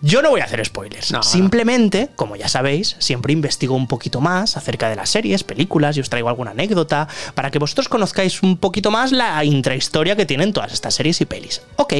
Yo 0.00 0.22
no 0.22 0.30
voy 0.30 0.40
a 0.40 0.44
hacer 0.44 0.64
spoilers. 0.64 1.10
No, 1.10 1.18
no. 1.18 1.22
simplemente, 1.24 2.10
como 2.14 2.36
ya 2.36 2.46
sabéis, 2.46 2.94
siempre 3.00 3.32
investigo 3.32 3.74
un 3.74 3.88
poquito 3.88 4.20
más 4.20 4.56
acerca 4.56 4.88
de 4.88 4.96
las 4.96 5.10
series, 5.10 5.42
películas 5.42 5.96
y 5.96 6.00
os 6.00 6.10
traigo 6.10 6.28
alguna 6.28 6.52
anécdota 6.52 7.08
para 7.34 7.50
que 7.50 7.58
vosotros 7.58 7.88
conozcáis 7.88 8.42
un 8.42 8.58
poquito 8.58 8.92
más 8.92 9.10
la 9.10 9.42
intrahistoria 9.44 10.14
que 10.14 10.26
tienen 10.26 10.52
todas 10.52 10.72
estas 10.72 10.94
series 10.94 11.20
y 11.20 11.24
pelis. 11.24 11.62
Ok, 11.76 11.94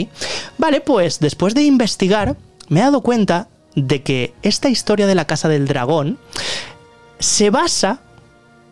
vale, 0.58 0.80
pues 0.80 1.18
después 1.18 1.54
de 1.54 1.62
investigar 1.62 2.36
me 2.68 2.80
he 2.80 2.82
dado 2.82 3.00
cuenta 3.00 3.48
de 3.74 4.02
que 4.02 4.34
esta 4.42 4.68
historia 4.68 5.06
de 5.06 5.14
la 5.14 5.26
Casa 5.26 5.48
del 5.48 5.66
Dragón 5.66 6.18
se 7.18 7.50
basa, 7.50 8.00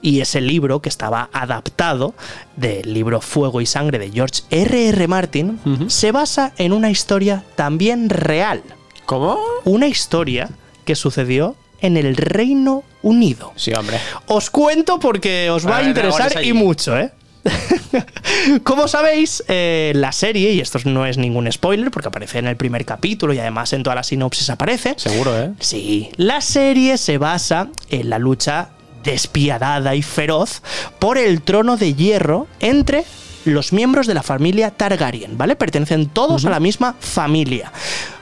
y 0.00 0.20
es 0.20 0.34
el 0.34 0.46
libro 0.46 0.82
que 0.82 0.88
estaba 0.88 1.30
adaptado 1.32 2.14
del 2.56 2.92
libro 2.92 3.20
Fuego 3.20 3.60
y 3.60 3.66
Sangre 3.66 3.98
de 3.98 4.10
George 4.10 4.42
R.R. 4.50 4.88
R. 4.88 5.08
Martin, 5.08 5.60
se 5.88 6.12
basa 6.12 6.52
en 6.58 6.72
una 6.72 6.90
historia 6.90 7.44
también 7.54 8.10
real. 8.10 8.62
¿Cómo? 9.06 9.38
Una 9.64 9.86
historia 9.86 10.50
que 10.84 10.96
sucedió 10.96 11.56
en 11.80 11.96
el 11.96 12.16
Reino 12.16 12.84
Unido. 13.02 13.52
Sí, 13.56 13.72
hombre. 13.74 13.98
Os 14.26 14.50
cuento 14.50 14.98
porque 14.98 15.50
os 15.50 15.66
va 15.66 15.78
a 15.78 15.82
interesar 15.82 16.44
y 16.44 16.52
mucho, 16.52 16.96
¿eh? 16.96 17.12
Como 18.64 18.88
sabéis, 18.88 19.42
eh, 19.48 19.92
la 19.94 20.12
serie, 20.12 20.52
y 20.52 20.61
esto 20.61 20.78
no 20.85 21.07
es 21.07 21.18
ningún 21.18 21.50
spoiler 21.50 21.90
porque 21.90 22.09
aparece 22.09 22.38
en 22.38 22.46
el 22.46 22.57
primer 22.57 22.85
capítulo 22.85 23.33
y 23.33 23.38
además 23.38 23.72
en 23.72 23.83
toda 23.83 23.96
la 23.96 24.02
sinopsis 24.02 24.50
aparece, 24.50 24.94
Seguro, 24.96 25.38
¿eh? 25.38 25.52
Sí, 25.61 26.11
la 26.16 26.40
serie 26.40 26.98
se 26.98 27.18
basa 27.18 27.68
en 27.90 28.11
la 28.11 28.18
lucha 28.18 28.70
despiadada 29.02 29.94
y 29.94 30.02
feroz 30.02 30.62
por 30.98 31.18
el 31.18 31.42
trono 31.42 31.76
de 31.76 31.94
hierro 31.94 32.46
entre 32.61 33.05
los 33.44 33.72
miembros 33.72 34.07
de 34.07 34.14
la 34.14 34.22
familia 34.22 34.70
Targaryen, 34.70 35.37
¿vale? 35.37 35.57
Pertenecen 35.57 36.09
todos 36.09 36.44
a 36.44 36.50
la 36.50 36.61
misma 36.61 36.94
familia. 37.00 37.72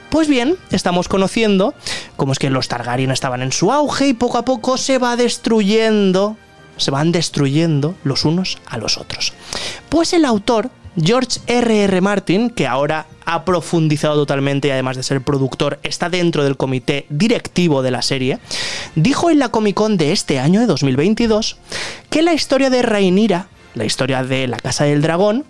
Pues 0.09 0.27
bien, 0.27 0.57
estamos 0.71 1.07
conociendo 1.07 1.73
cómo 2.17 2.33
es 2.33 2.39
que 2.39 2.49
los 2.49 2.67
Targaryen 2.67 3.11
estaban 3.11 3.41
en 3.41 3.51
su 3.51 3.71
auge 3.71 4.07
y 4.07 4.13
poco 4.13 4.37
a 4.37 4.45
poco 4.45 4.77
se 4.77 4.97
va 4.97 5.15
destruyendo, 5.15 6.35
se 6.81 6.91
van 6.91 7.11
destruyendo 7.11 7.95
los 8.03 8.25
unos 8.25 8.57
a 8.65 8.77
los 8.77 8.97
otros. 8.97 9.33
Pues 9.89 10.13
el 10.13 10.25
autor, 10.25 10.69
George 11.01 11.39
R.R. 11.47 11.83
R. 11.83 12.01
Martin, 12.01 12.49
que 12.49 12.67
ahora 12.67 13.05
ha 13.25 13.45
profundizado 13.45 14.15
totalmente 14.15 14.67
y 14.67 14.71
además 14.71 14.97
de 14.97 15.03
ser 15.03 15.21
productor, 15.21 15.79
está 15.83 16.09
dentro 16.09 16.43
del 16.43 16.57
comité 16.57 17.05
directivo 17.09 17.81
de 17.81 17.91
la 17.91 18.01
serie, 18.01 18.39
dijo 18.95 19.29
en 19.29 19.39
la 19.39 19.49
Comic 19.49 19.75
Con 19.75 19.97
de 19.97 20.11
este 20.11 20.39
año, 20.39 20.59
de 20.59 20.65
2022, 20.65 21.57
que 22.09 22.21
la 22.21 22.33
historia 22.33 22.69
de 22.69 22.81
Rhaenyra 22.81 23.47
la 23.73 23.85
historia 23.85 24.23
de 24.23 24.47
la 24.47 24.57
Casa 24.57 24.85
del 24.85 25.01
Dragón, 25.01 25.45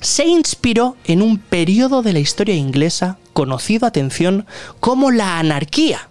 se 0.00 0.26
inspiró 0.26 0.96
en 1.04 1.22
un 1.22 1.38
periodo 1.38 2.02
de 2.02 2.12
la 2.12 2.18
historia 2.18 2.54
inglesa 2.54 3.18
conocido, 3.32 3.86
atención, 3.86 4.46
como 4.80 5.10
la 5.10 5.38
anarquía. 5.38 6.08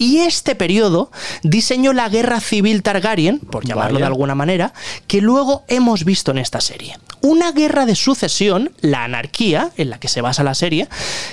Y 0.00 0.20
este 0.20 0.54
periodo 0.54 1.10
diseñó 1.42 1.92
la 1.92 2.08
guerra 2.08 2.40
civil 2.40 2.82
Targaryen, 2.82 3.38
por 3.38 3.66
llamarlo 3.66 3.96
Vaya. 3.96 4.06
de 4.06 4.06
alguna 4.06 4.34
manera, 4.34 4.72
que 5.06 5.20
luego 5.20 5.64
hemos 5.68 6.06
visto 6.06 6.30
en 6.30 6.38
esta 6.38 6.62
serie. 6.62 6.96
Una 7.20 7.52
guerra 7.52 7.84
de 7.84 7.94
sucesión, 7.94 8.72
la 8.80 9.04
anarquía, 9.04 9.72
en 9.76 9.90
la 9.90 10.00
que 10.00 10.08
se 10.08 10.22
basa 10.22 10.42
la 10.42 10.54
serie, 10.54 10.88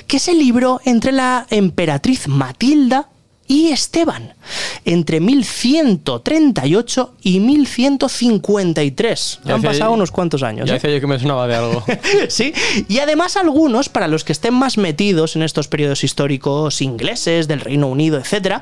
que 0.05 0.19
se 0.19 0.33
libró 0.33 0.81
entre 0.83 1.13
la 1.13 1.47
emperatriz 1.49 2.27
Matilda 2.27 3.07
y 3.47 3.69
Esteban, 3.69 4.33
entre 4.85 5.19
1138 5.21 7.13
y 7.21 7.39
1153. 7.39 9.39
Ya 9.45 9.55
Han 9.55 9.61
pasado 9.61 9.91
yo- 9.91 9.95
unos 9.95 10.11
cuantos 10.11 10.43
años. 10.43 10.67
Ya 10.67 10.73
¿eh? 10.73 10.75
decía 10.75 10.89
yo 10.91 10.99
que 10.99 11.07
me 11.07 11.19
sonaba 11.19 11.47
de 11.47 11.55
algo. 11.55 11.83
sí, 12.29 12.53
y 12.87 12.99
además 12.99 13.37
algunos, 13.37 13.89
para 13.89 14.07
los 14.07 14.23
que 14.23 14.33
estén 14.33 14.53
más 14.53 14.77
metidos 14.77 15.35
en 15.35 15.43
estos 15.43 15.67
periodos 15.67 16.03
históricos 16.03 16.81
ingleses, 16.81 17.47
del 17.47 17.61
Reino 17.61 17.87
Unido, 17.87 18.19
etc., 18.19 18.57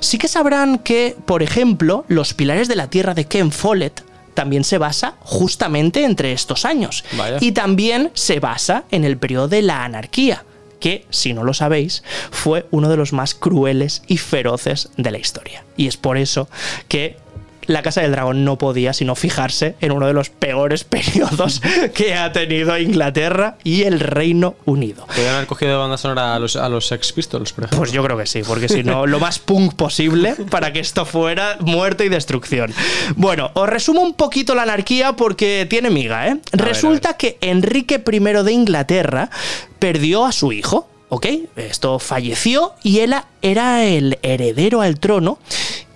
sí 0.00 0.18
que 0.18 0.28
sabrán 0.28 0.78
que, 0.78 1.16
por 1.24 1.42
ejemplo, 1.42 2.04
los 2.08 2.34
pilares 2.34 2.68
de 2.68 2.76
la 2.76 2.90
tierra 2.90 3.14
de 3.14 3.26
Ken 3.26 3.50
Follett 3.52 4.04
también 4.34 4.64
se 4.64 4.76
basa 4.78 5.14
justamente 5.20 6.04
entre 6.04 6.32
estos 6.32 6.64
años. 6.66 7.04
Vaya. 7.16 7.38
Y 7.40 7.52
también 7.52 8.10
se 8.12 8.38
basa 8.38 8.84
en 8.90 9.04
el 9.04 9.16
periodo 9.16 9.48
de 9.48 9.62
la 9.62 9.84
anarquía, 9.84 10.44
que, 10.80 11.06
si 11.10 11.32
no 11.32 11.44
lo 11.44 11.54
sabéis, 11.54 12.02
fue 12.30 12.66
uno 12.70 12.88
de 12.88 12.96
los 12.96 13.12
más 13.12 13.34
crueles 13.34 14.02
y 14.06 14.18
feroces 14.18 14.90
de 14.96 15.10
la 15.10 15.18
historia. 15.18 15.64
Y 15.76 15.86
es 15.86 15.96
por 15.96 16.16
eso 16.16 16.48
que 16.88 17.16
la 17.66 17.82
Casa 17.82 18.00
del 18.00 18.12
Dragón 18.12 18.44
no 18.44 18.58
podía 18.58 18.92
sino 18.92 19.14
fijarse 19.14 19.76
en 19.80 19.92
uno 19.92 20.06
de 20.06 20.12
los 20.12 20.30
peores 20.30 20.84
periodos 20.96 21.60
que 21.94 22.14
ha 22.14 22.32
tenido 22.32 22.76
Inglaterra 22.78 23.56
y 23.64 23.82
el 23.82 24.00
Reino 24.00 24.56
Unido. 24.64 25.06
Podrían 25.06 25.34
haber 25.34 25.46
cogido 25.46 25.72
de 25.72 25.78
banda 25.78 25.98
sonora 25.98 26.34
a 26.34 26.38
los, 26.38 26.56
a 26.56 26.68
los 26.68 26.86
Sex 26.86 27.12
Pistols, 27.12 27.52
por 27.52 27.64
ejemplo. 27.64 27.78
Pues 27.78 27.92
yo 27.92 28.02
creo 28.02 28.16
que 28.16 28.26
sí, 28.26 28.42
porque 28.46 28.68
si 28.68 28.82
no, 28.82 29.06
lo 29.06 29.20
más 29.20 29.38
punk 29.38 29.74
posible 29.74 30.34
para 30.50 30.72
que 30.72 30.80
esto 30.80 31.04
fuera 31.04 31.56
muerte 31.60 32.04
y 32.04 32.08
destrucción. 32.08 32.72
Bueno, 33.16 33.50
os 33.54 33.68
resumo 33.68 34.02
un 34.02 34.14
poquito 34.14 34.54
la 34.54 34.62
anarquía 34.62 35.14
porque 35.14 35.66
tiene 35.68 35.90
miga, 35.90 36.28
¿eh? 36.28 36.40
ver, 36.52 36.66
Resulta 36.66 37.16
que 37.16 37.38
Enrique 37.40 38.02
I 38.06 38.18
de 38.18 38.52
Inglaterra 38.52 39.30
perdió 39.78 40.24
a 40.24 40.32
su 40.32 40.52
hijo, 40.52 40.88
¿ok? 41.08 41.26
Esto 41.56 41.98
falleció 41.98 42.74
y 42.82 43.00
él 43.00 43.14
era 43.42 43.84
el 43.84 44.18
heredero 44.22 44.80
al 44.80 44.98
trono 44.98 45.38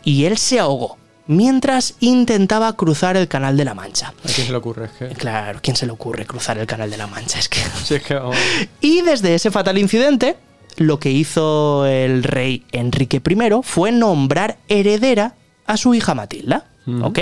y 0.04 0.24
él 0.24 0.38
se 0.38 0.58
ahogó 0.58 0.99
mientras 1.30 1.94
intentaba 2.00 2.72
cruzar 2.72 3.16
el 3.16 3.28
Canal 3.28 3.56
de 3.56 3.64
la 3.64 3.72
Mancha. 3.72 4.08
¿A 4.08 4.28
quién 4.34 4.46
se 4.46 4.50
le 4.50 4.58
ocurre? 4.58 4.86
Es 4.86 4.90
que... 4.90 5.08
Claro, 5.14 5.60
¿quién 5.62 5.76
se 5.76 5.86
le 5.86 5.92
ocurre 5.92 6.26
cruzar 6.26 6.58
el 6.58 6.66
Canal 6.66 6.90
de 6.90 6.96
la 6.96 7.06
Mancha? 7.06 7.38
Es 7.38 7.48
que... 7.48 7.60
Sí, 7.84 7.94
es 7.94 8.02
que... 8.02 8.14
vamos. 8.14 8.36
Y 8.80 9.02
desde 9.02 9.36
ese 9.36 9.52
fatal 9.52 9.78
incidente, 9.78 10.36
lo 10.76 10.98
que 10.98 11.12
hizo 11.12 11.86
el 11.86 12.24
rey 12.24 12.64
Enrique 12.72 13.22
I 13.24 13.36
fue 13.62 13.92
nombrar 13.92 14.58
heredera 14.66 15.34
a 15.66 15.76
su 15.76 15.94
hija 15.94 16.14
Matilda. 16.14 16.66
¿Ok? 17.02 17.20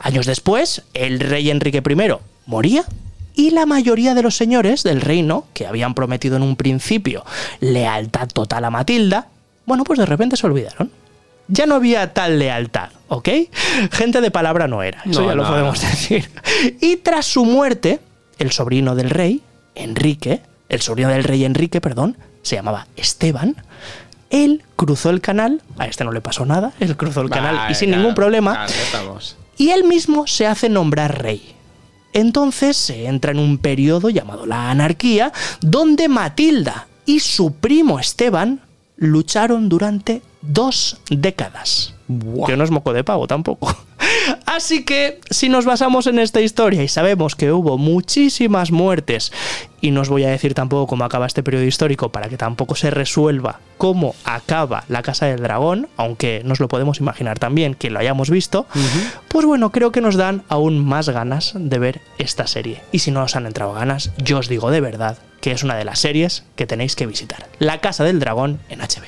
Años 0.00 0.26
después, 0.26 0.82
el 0.94 1.18
rey 1.18 1.50
Enrique 1.50 1.82
I 1.84 2.12
moría 2.46 2.84
y 3.34 3.50
la 3.50 3.66
mayoría 3.66 4.14
de 4.14 4.22
los 4.22 4.36
señores 4.36 4.84
del 4.84 5.00
reino, 5.00 5.46
que 5.54 5.66
habían 5.66 5.94
prometido 5.94 6.36
en 6.36 6.42
un 6.42 6.54
principio 6.54 7.24
lealtad 7.58 8.28
total 8.28 8.66
a 8.66 8.70
Matilda, 8.70 9.26
bueno, 9.66 9.82
pues 9.82 9.98
de 9.98 10.06
repente 10.06 10.36
se 10.36 10.46
olvidaron. 10.46 10.92
Ya 11.50 11.66
no 11.66 11.74
había 11.74 12.12
tal 12.14 12.38
lealtad, 12.38 12.90
¿ok? 13.08 13.28
Gente 13.92 14.20
de 14.20 14.30
palabra 14.30 14.68
no 14.68 14.82
era, 14.82 15.02
eso 15.04 15.20
No, 15.22 15.28
ya 15.28 15.34
lo 15.34 15.42
no, 15.42 15.48
podemos 15.50 15.82
no. 15.82 15.88
decir. 15.90 16.30
Y 16.80 16.96
tras 16.96 17.26
su 17.26 17.44
muerte, 17.44 18.00
el 18.38 18.52
sobrino 18.52 18.94
del 18.94 19.10
rey, 19.10 19.42
Enrique, 19.74 20.42
el 20.68 20.80
sobrino 20.80 21.10
del 21.10 21.24
rey 21.24 21.44
Enrique, 21.44 21.80
perdón, 21.80 22.16
se 22.42 22.56
llamaba 22.56 22.86
Esteban, 22.96 23.56
él 24.30 24.62
cruzó 24.76 25.10
el 25.10 25.20
canal, 25.20 25.60
a 25.78 25.86
este 25.86 26.04
no 26.04 26.12
le 26.12 26.20
pasó 26.20 26.46
nada, 26.46 26.72
él 26.80 26.96
cruzó 26.96 27.20
el 27.22 27.30
canal 27.30 27.70
y 27.70 27.74
sin 27.74 27.90
ningún 27.90 28.14
problema, 28.14 28.66
y 29.56 29.70
él 29.70 29.84
mismo 29.84 30.26
se 30.26 30.46
hace 30.46 30.68
nombrar 30.68 31.20
rey. 31.22 31.54
Entonces 32.12 32.76
se 32.76 33.06
entra 33.06 33.30
en 33.32 33.38
un 33.38 33.58
periodo 33.58 34.08
llamado 34.10 34.46
la 34.46 34.70
anarquía, 34.70 35.32
donde 35.60 36.08
Matilda 36.08 36.86
y 37.06 37.20
su 37.20 37.54
primo 37.54 37.98
Esteban 38.00 38.60
lucharon 39.00 39.68
durante 39.68 40.22
dos 40.42 41.00
décadas. 41.10 41.94
Buah. 42.06 42.46
Que 42.46 42.56
no 42.56 42.62
es 42.62 42.70
moco 42.70 42.92
de 42.92 43.02
pavo 43.02 43.26
tampoco. 43.26 43.74
Así 44.46 44.84
que, 44.84 45.20
si 45.30 45.48
nos 45.48 45.64
basamos 45.64 46.06
en 46.06 46.18
esta 46.18 46.40
historia 46.40 46.82
y 46.82 46.88
sabemos 46.88 47.34
que 47.34 47.52
hubo 47.52 47.78
muchísimas 47.78 48.72
muertes, 48.72 49.32
y 49.80 49.90
no 49.90 50.02
os 50.02 50.08
voy 50.08 50.24
a 50.24 50.28
decir 50.28 50.54
tampoco 50.54 50.86
cómo 50.86 51.04
acaba 51.04 51.26
este 51.26 51.42
periodo 51.42 51.64
histórico 51.64 52.10
para 52.10 52.28
que 52.28 52.36
tampoco 52.36 52.74
se 52.74 52.90
resuelva 52.90 53.60
cómo 53.78 54.14
acaba 54.24 54.84
la 54.88 55.02
Casa 55.02 55.26
del 55.26 55.40
Dragón, 55.40 55.88
aunque 55.96 56.42
nos 56.44 56.60
lo 56.60 56.68
podemos 56.68 57.00
imaginar 57.00 57.38
también 57.38 57.74
que 57.74 57.90
lo 57.90 57.98
hayamos 57.98 58.28
visto, 58.28 58.66
pues 59.28 59.46
bueno, 59.46 59.70
creo 59.70 59.92
que 59.92 60.00
nos 60.00 60.16
dan 60.16 60.42
aún 60.48 60.84
más 60.84 61.08
ganas 61.08 61.52
de 61.54 61.78
ver 61.78 62.00
esta 62.18 62.46
serie. 62.46 62.82
Y 62.92 62.98
si 62.98 63.10
no 63.10 63.22
os 63.22 63.36
han 63.36 63.46
entrado 63.46 63.72
ganas, 63.72 64.10
yo 64.18 64.38
os 64.38 64.48
digo 64.48 64.70
de 64.70 64.80
verdad 64.80 65.18
que 65.40 65.52
es 65.52 65.62
una 65.62 65.76
de 65.76 65.84
las 65.84 65.98
series 65.98 66.44
que 66.56 66.66
tenéis 66.66 66.96
que 66.96 67.06
visitar. 67.06 67.48
La 67.58 67.80
Casa 67.80 68.04
del 68.04 68.20
Dragón 68.20 68.60
en 68.68 68.80
HBO. 68.80 68.99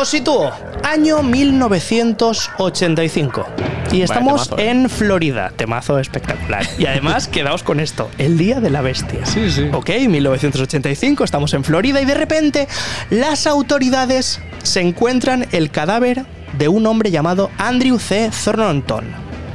Os 0.00 0.10
sitúo, 0.10 0.52
año 0.84 1.24
1985. 1.24 3.46
Y 3.90 4.02
estamos 4.02 4.48
temazo, 4.48 4.62
¿eh? 4.62 4.70
en 4.70 4.88
Florida, 4.88 5.52
temazo 5.56 5.98
espectacular. 5.98 6.64
Y 6.78 6.86
además, 6.86 7.26
quedaos 7.32 7.64
con 7.64 7.80
esto, 7.80 8.08
el 8.16 8.38
Día 8.38 8.60
de 8.60 8.70
la 8.70 8.80
Bestia. 8.80 9.26
Sí, 9.26 9.50
sí. 9.50 9.68
Ok, 9.72 9.90
1985, 10.08 11.24
estamos 11.24 11.52
en 11.52 11.64
Florida 11.64 12.00
y 12.00 12.04
de 12.04 12.14
repente 12.14 12.68
las 13.10 13.48
autoridades 13.48 14.40
se 14.62 14.82
encuentran 14.82 15.48
el 15.50 15.72
cadáver 15.72 16.26
de 16.56 16.68
un 16.68 16.86
hombre 16.86 17.10
llamado 17.10 17.50
Andrew 17.58 17.98
C. 17.98 18.30
Thornton, 18.44 19.04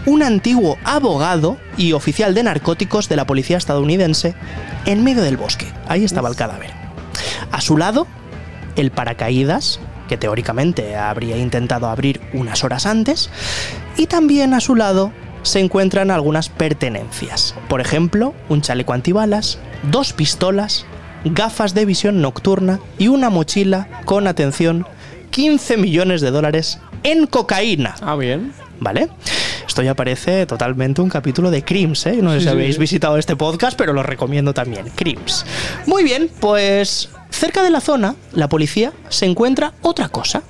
un 0.05 0.23
antiguo 0.23 0.77
abogado 0.83 1.55
y 1.77 1.93
oficial 1.93 2.33
de 2.33 2.43
narcóticos 2.43 3.07
de 3.07 3.15
la 3.15 3.25
policía 3.25 3.55
estadounidense, 3.55 4.35
en 4.85 5.05
medio 5.05 5.23
del 5.23 5.37
bosque. 5.37 5.71
Ahí 5.87 6.03
estaba 6.03 6.27
el 6.27 6.35
cadáver. 6.35 6.71
A 7.53 7.61
su 7.61 7.77
lado, 7.77 8.07
el 8.75 8.91
paracaídas, 8.91 9.79
que 10.07 10.17
teóricamente 10.17 10.95
habría 10.95 11.37
intentado 11.37 11.87
abrir 11.87 12.21
unas 12.33 12.63
horas 12.63 12.85
antes, 12.85 13.29
y 13.97 14.07
también 14.07 14.53
a 14.53 14.59
su 14.59 14.75
lado 14.75 15.11
se 15.43 15.59
encuentran 15.59 16.09
algunas 16.09 16.49
pertenencias. 16.49 17.55
Por 17.67 17.81
ejemplo, 17.81 18.33
un 18.49 18.61
chaleco 18.61 18.93
antibalas, 18.93 19.59
dos 19.83 20.13
pistolas, 20.13 20.85
gafas 21.25 21.73
de 21.73 21.85
visión 21.85 22.21
nocturna 22.21 22.79
y 22.97 23.07
una 23.09 23.29
mochila 23.29 23.87
con, 24.05 24.27
atención, 24.27 24.87
15 25.31 25.77
millones 25.77 26.21
de 26.21 26.31
dólares 26.31 26.79
en 27.03 27.27
cocaína. 27.27 27.95
Ah, 28.01 28.15
bien. 28.15 28.53
¿Vale? 28.79 29.09
Esto 29.67 29.81
ya 29.81 29.93
parece 29.95 30.45
totalmente 30.45 31.01
un 31.01 31.09
capítulo 31.09 31.49
de 31.49 31.63
Crims, 31.63 32.05
¿eh? 32.05 32.17
No 32.21 32.31
sé 32.31 32.39
si 32.39 32.43
sí, 32.43 32.49
habéis 32.49 32.75
sí. 32.75 32.81
visitado 32.81 33.17
este 33.17 33.35
podcast, 33.35 33.77
pero 33.77 33.93
lo 33.93 34.03
recomiendo 34.03 34.53
también. 34.53 34.89
Crims. 34.95 35.45
Muy 35.87 36.03
bien, 36.03 36.29
pues 36.39 37.09
cerca 37.33 37.63
de 37.63 37.69
la 37.69 37.81
zona, 37.81 38.15
la 38.31 38.47
policía 38.47 38.93
se 39.09 39.25
encuentra 39.25 39.73
otra 39.81 40.09
cosa. 40.09 40.43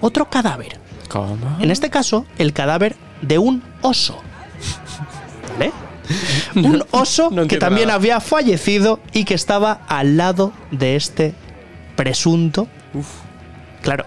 Otro 0.00 0.28
cadáver. 0.28 0.78
¿Cómo? 1.08 1.58
En 1.60 1.70
este 1.70 1.90
caso, 1.90 2.26
el 2.38 2.52
cadáver 2.52 2.96
de 3.22 3.38
un 3.38 3.62
oso. 3.82 4.20
¿Vale? 5.52 5.72
Un 6.56 6.84
oso 6.90 7.30
no 7.30 7.46
que 7.46 7.56
también 7.56 7.86
nada. 7.86 7.96
había 7.96 8.20
fallecido 8.20 9.00
y 9.12 9.24
que 9.24 9.34
estaba 9.34 9.80
al 9.88 10.16
lado 10.16 10.52
de 10.70 10.96
este 10.96 11.34
presunto. 11.96 12.68
Claro. 13.80 14.04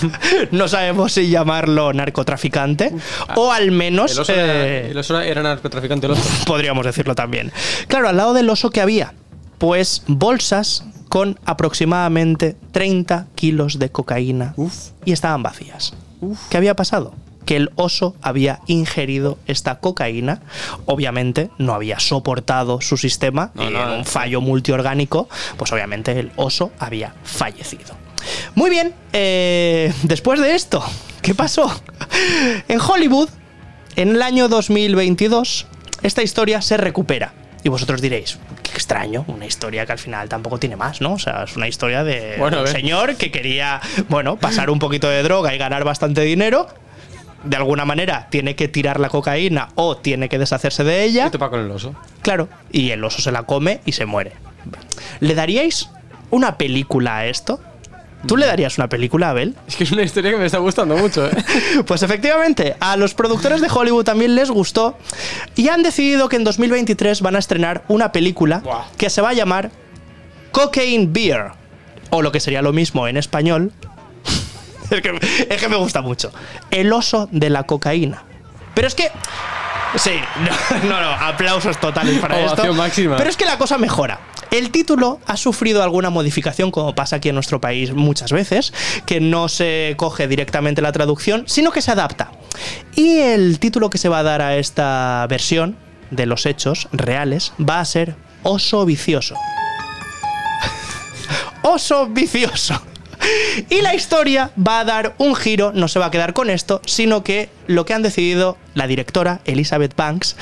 no 0.50 0.68
sabemos 0.68 1.12
si 1.12 1.28
llamarlo 1.28 1.92
narcotraficante 1.92 2.92
o 3.36 3.52
al 3.52 3.70
menos 3.70 4.12
El 4.12 4.20
oso, 4.20 4.32
era, 4.32 4.66
eh, 4.66 4.90
el 4.90 4.98
oso 4.98 5.20
era 5.20 5.42
narcotraficante, 5.42 6.06
el 6.06 6.12
oso. 6.12 6.22
podríamos 6.46 6.84
decirlo 6.84 7.14
también. 7.14 7.52
Claro, 7.86 8.08
al 8.08 8.16
lado 8.16 8.34
del 8.34 8.48
oso 8.48 8.70
que 8.70 8.80
había, 8.80 9.14
pues 9.58 10.02
bolsas 10.06 10.84
con 11.10 11.38
aproximadamente 11.44 12.56
30 12.70 13.26
kilos 13.34 13.78
de 13.78 13.90
cocaína 13.90 14.54
Uf. 14.56 14.90
y 15.04 15.12
estaban 15.12 15.42
vacías. 15.42 15.92
¿Qué 16.48 16.56
había 16.56 16.74
pasado? 16.74 17.12
que 17.46 17.56
el 17.56 17.70
oso 17.74 18.14
había 18.22 18.60
ingerido 18.66 19.36
esta 19.46 19.80
cocaína. 19.80 20.40
Obviamente 20.86 21.50
no 21.58 21.72
había 21.74 21.98
soportado 21.98 22.80
su 22.80 22.96
sistema 22.96 23.50
No, 23.54 23.68
y 23.68 23.72
no, 23.72 23.82
en 23.82 23.88
un 23.88 24.00
eh. 24.00 24.04
fallo 24.04 24.40
multiorgánico, 24.40 25.28
pues 25.56 25.72
obviamente 25.72 26.16
el 26.16 26.30
oso 26.36 26.70
había 26.78 27.14
fallecido. 27.24 27.96
Muy 28.54 28.70
bien, 28.70 28.94
eh, 29.12 29.92
después 30.04 30.38
de 30.38 30.54
esto, 30.54 30.84
¿qué 31.22 31.34
pasó? 31.34 31.72
En 32.68 32.78
Hollywood, 32.80 33.30
en 33.96 34.10
el 34.10 34.22
año 34.22 34.48
2022, 34.48 35.66
esta 36.02 36.22
historia 36.22 36.62
se 36.62 36.76
recupera. 36.76 37.32
Y 37.64 37.68
vosotros 37.68 38.00
diréis, 38.00 38.38
extraño, 38.72 39.24
una 39.28 39.46
historia 39.46 39.86
que 39.86 39.92
al 39.92 39.98
final 39.98 40.28
tampoco 40.28 40.58
tiene 40.58 40.76
más, 40.76 41.00
¿no? 41.00 41.14
O 41.14 41.18
sea, 41.18 41.44
es 41.44 41.56
una 41.56 41.68
historia 41.68 42.04
de 42.04 42.36
Bueno, 42.38 42.60
un 42.60 42.66
señor 42.66 43.16
que 43.16 43.30
quería, 43.30 43.80
bueno, 44.08 44.36
pasar 44.36 44.70
un 44.70 44.78
poquito 44.78 45.08
de 45.08 45.22
droga 45.22 45.54
y 45.54 45.58
ganar 45.58 45.84
bastante 45.84 46.22
dinero. 46.22 46.66
De 47.44 47.56
alguna 47.56 47.84
manera 47.86 48.28
tiene 48.30 48.54
que 48.54 48.68
tirar 48.68 49.00
la 49.00 49.08
cocaína 49.08 49.68
o 49.74 49.96
tiene 49.96 50.28
que 50.28 50.38
deshacerse 50.38 50.84
de 50.84 51.04
ella. 51.04 51.26
Y 51.28 51.30
topa 51.30 51.48
con 51.48 51.60
el 51.60 51.70
oso. 51.70 51.94
Claro, 52.22 52.48
y 52.70 52.90
el 52.90 53.02
oso 53.02 53.22
se 53.22 53.32
la 53.32 53.44
come 53.44 53.80
y 53.86 53.92
se 53.92 54.04
muere. 54.04 54.32
¿Le 55.20 55.34
daríais 55.34 55.90
una 56.30 56.58
película 56.58 57.18
a 57.18 57.26
esto? 57.26 57.60
¿Tú 58.26 58.36
le 58.36 58.46
darías 58.46 58.76
una 58.76 58.88
película, 58.88 59.30
Abel? 59.30 59.56
Es 59.66 59.76
que 59.76 59.84
es 59.84 59.92
una 59.92 60.02
historia 60.02 60.30
que 60.32 60.36
me 60.36 60.46
está 60.46 60.58
gustando 60.58 60.96
mucho, 60.96 61.26
¿eh? 61.26 61.30
Pues 61.86 62.02
efectivamente, 62.02 62.76
a 62.78 62.96
los 62.96 63.14
productores 63.14 63.60
de 63.60 63.68
Hollywood 63.72 64.04
también 64.04 64.34
les 64.34 64.50
gustó 64.50 64.98
y 65.56 65.68
han 65.68 65.82
decidido 65.82 66.28
que 66.28 66.36
en 66.36 66.44
2023 66.44 67.22
van 67.22 67.36
a 67.36 67.38
estrenar 67.38 67.82
una 67.88 68.12
película 68.12 68.62
que 68.98 69.08
se 69.08 69.22
va 69.22 69.30
a 69.30 69.32
llamar 69.32 69.70
Cocaine 70.52 71.08
Beer, 71.12 71.52
o 72.10 72.22
lo 72.22 72.30
que 72.32 72.40
sería 72.40 72.60
lo 72.60 72.72
mismo 72.72 73.08
en 73.08 73.16
español. 73.16 73.72
es, 74.90 75.00
que, 75.00 75.46
es 75.48 75.60
que 75.60 75.68
me 75.68 75.76
gusta 75.76 76.02
mucho. 76.02 76.30
El 76.70 76.92
oso 76.92 77.28
de 77.32 77.48
la 77.50 77.62
cocaína. 77.62 78.24
Pero 78.74 78.86
es 78.88 78.94
que... 78.94 79.10
Sí, 79.96 80.12
no, 80.82 80.88
no, 80.88 81.00
no, 81.00 81.10
aplausos 81.10 81.78
totales 81.78 82.18
para 82.18 82.36
Ovación 82.36 82.66
esto. 82.68 82.74
máxima. 82.74 83.16
Pero 83.16 83.28
es 83.30 83.36
que 83.36 83.44
la 83.44 83.58
cosa 83.58 83.76
mejora. 83.76 84.20
El 84.50 84.70
título 84.70 85.20
ha 85.26 85.36
sufrido 85.36 85.82
alguna 85.82 86.10
modificación, 86.10 86.70
como 86.70 86.94
pasa 86.94 87.16
aquí 87.16 87.28
en 87.28 87.36
nuestro 87.36 87.60
país 87.60 87.92
muchas 87.92 88.32
veces, 88.32 88.72
que 89.06 89.20
no 89.20 89.48
se 89.48 89.94
coge 89.96 90.26
directamente 90.26 90.82
la 90.82 90.92
traducción, 90.92 91.44
sino 91.46 91.70
que 91.70 91.82
se 91.82 91.92
adapta. 91.92 92.32
Y 92.96 93.18
el 93.18 93.60
título 93.60 93.90
que 93.90 93.98
se 93.98 94.08
va 94.08 94.18
a 94.18 94.22
dar 94.24 94.42
a 94.42 94.56
esta 94.56 95.26
versión 95.28 95.76
de 96.10 96.26
los 96.26 96.46
hechos 96.46 96.88
reales 96.92 97.52
va 97.58 97.80
a 97.80 97.84
ser 97.84 98.16
Oso 98.42 98.84
Vicioso. 98.84 99.36
Oso 101.62 102.06
Vicioso. 102.08 102.82
Y 103.68 103.82
la 103.82 103.94
historia 103.94 104.50
va 104.56 104.80
a 104.80 104.84
dar 104.84 105.14
un 105.18 105.34
giro, 105.34 105.72
no 105.72 105.88
se 105.88 105.98
va 105.98 106.06
a 106.06 106.10
quedar 106.10 106.32
con 106.32 106.50
esto, 106.50 106.80
sino 106.86 107.22
que 107.22 107.50
lo 107.66 107.84
que 107.84 107.94
han 107.94 108.02
decidido 108.02 108.56
la 108.74 108.86
directora 108.86 109.40
Elizabeth 109.44 109.94
Banks 109.94 110.36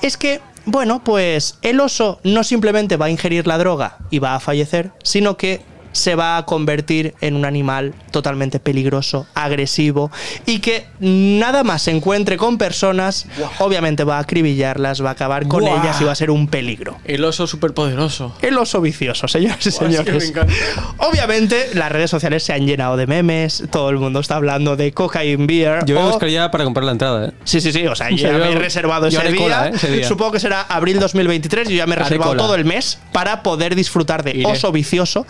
es 0.00 0.16
que, 0.16 0.40
bueno, 0.66 1.02
pues 1.04 1.58
el 1.62 1.80
oso 1.80 2.20
no 2.24 2.44
simplemente 2.44 2.96
va 2.96 3.06
a 3.06 3.10
ingerir 3.10 3.46
la 3.46 3.58
droga 3.58 3.98
y 4.10 4.18
va 4.18 4.34
a 4.34 4.40
fallecer, 4.40 4.92
sino 5.02 5.36
que 5.36 5.62
se 5.92 6.14
va 6.14 6.36
a 6.36 6.46
convertir 6.46 7.14
en 7.20 7.34
un 7.36 7.44
animal 7.44 7.94
totalmente 8.10 8.60
peligroso, 8.60 9.26
agresivo 9.34 10.10
y 10.46 10.60
que 10.60 10.86
nada 11.00 11.64
más 11.64 11.82
se 11.82 11.90
encuentre 11.90 12.36
con 12.36 12.58
personas, 12.58 13.26
obviamente 13.58 14.04
va 14.04 14.16
a 14.18 14.20
acribillarlas, 14.20 15.02
va 15.04 15.10
a 15.10 15.12
acabar 15.12 15.46
con 15.48 15.64
Buah. 15.64 15.80
ellas 15.82 16.00
y 16.00 16.04
va 16.04 16.12
a 16.12 16.14
ser 16.14 16.30
un 16.30 16.46
peligro. 16.48 16.98
El 17.04 17.24
oso 17.24 17.46
superpoderoso. 17.46 18.34
El 18.42 18.56
oso 18.58 18.80
vicioso, 18.80 19.26
señores 19.28 19.66
y 19.66 19.70
Buah, 19.70 19.90
es 19.90 20.00
que 20.00 20.20
señores. 20.20 20.34
me. 20.34 21.06
Obviamente, 21.06 21.70
las 21.74 21.90
redes 21.90 22.10
sociales 22.10 22.42
se 22.42 22.52
han 22.52 22.66
llenado 22.66 22.96
de 22.96 23.06
memes, 23.06 23.64
todo 23.70 23.90
el 23.90 23.96
mundo 23.98 24.20
está 24.20 24.36
hablando 24.36 24.76
de 24.76 24.92
cocaine 24.92 25.46
beer. 25.46 25.84
Yo 25.86 25.94
voy 25.96 26.04
a 26.04 26.06
o- 26.06 26.10
buscar 26.10 26.28
ya 26.28 26.50
para 26.50 26.64
comprar 26.64 26.84
la 26.84 26.92
entrada, 26.92 27.28
¿eh? 27.28 27.32
Sí, 27.44 27.60
sí, 27.60 27.72
sí, 27.72 27.86
o 27.86 27.94
sea, 27.94 28.10
yo 28.10 28.16
ya 28.16 28.32
yo- 28.32 28.38
me 28.38 28.52
he 28.52 28.54
reservado 28.56 29.06
ese 29.06 29.22
día. 29.28 29.36
cola, 29.40 29.68
¿eh? 29.68 29.72
ese 29.74 29.90
día. 29.90 30.06
Supongo 30.08 30.32
que 30.32 30.40
será 30.40 30.62
abril 30.62 30.98
2023, 30.98 31.68
yo 31.68 31.76
ya 31.76 31.86
me 31.86 31.94
he 31.94 31.98
reservado 31.98 32.36
todo 32.36 32.54
el 32.54 32.64
mes 32.64 32.98
para 33.12 33.42
poder 33.42 33.74
disfrutar 33.74 34.22
de 34.22 34.32
Iré. 34.32 34.46
oso 34.46 34.72
vicioso. 34.72 35.26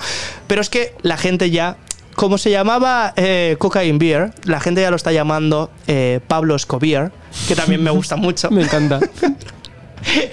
Pero 0.50 0.62
es 0.62 0.68
que 0.68 0.94
la 1.02 1.16
gente 1.16 1.52
ya. 1.52 1.76
Como 2.16 2.36
se 2.36 2.50
llamaba 2.50 3.14
eh, 3.14 3.54
Cocaine 3.60 3.98
Beer, 3.98 4.32
la 4.42 4.58
gente 4.58 4.80
ya 4.80 4.90
lo 4.90 4.96
está 4.96 5.12
llamando 5.12 5.70
eh, 5.86 6.18
Pablo 6.26 6.56
Escobier, 6.56 7.12
que 7.46 7.54
también 7.54 7.84
me 7.84 7.90
gusta 7.92 8.16
mucho. 8.16 8.50
Me 8.50 8.62
encanta. 8.62 8.98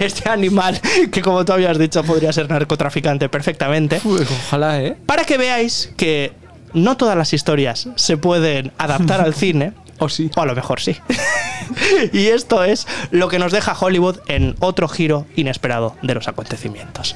Este 0.00 0.28
animal, 0.28 0.80
que 1.12 1.20
como 1.20 1.44
tú 1.44 1.52
habías 1.52 1.78
dicho, 1.78 2.02
podría 2.02 2.32
ser 2.32 2.50
narcotraficante 2.50 3.28
perfectamente. 3.28 4.00
Uy, 4.02 4.26
ojalá, 4.46 4.82
¿eh? 4.82 4.96
Para 5.06 5.24
que 5.24 5.36
veáis 5.36 5.92
que 5.96 6.32
no 6.72 6.96
todas 6.96 7.16
las 7.16 7.32
historias 7.34 7.88
se 7.94 8.16
pueden 8.16 8.72
adaptar 8.78 9.20
al 9.20 9.34
cine. 9.36 9.74
O 9.98 10.08
sí. 10.08 10.30
O 10.36 10.40
a 10.40 10.46
lo 10.46 10.54
mejor 10.56 10.80
sí. 10.80 10.96
y 12.12 12.26
esto 12.28 12.64
es 12.64 12.88
lo 13.10 13.28
que 13.28 13.38
nos 13.38 13.52
deja 13.52 13.76
Hollywood 13.78 14.18
en 14.26 14.56
otro 14.58 14.88
giro 14.88 15.26
inesperado 15.36 15.96
de 16.02 16.14
los 16.14 16.26
acontecimientos. 16.28 17.14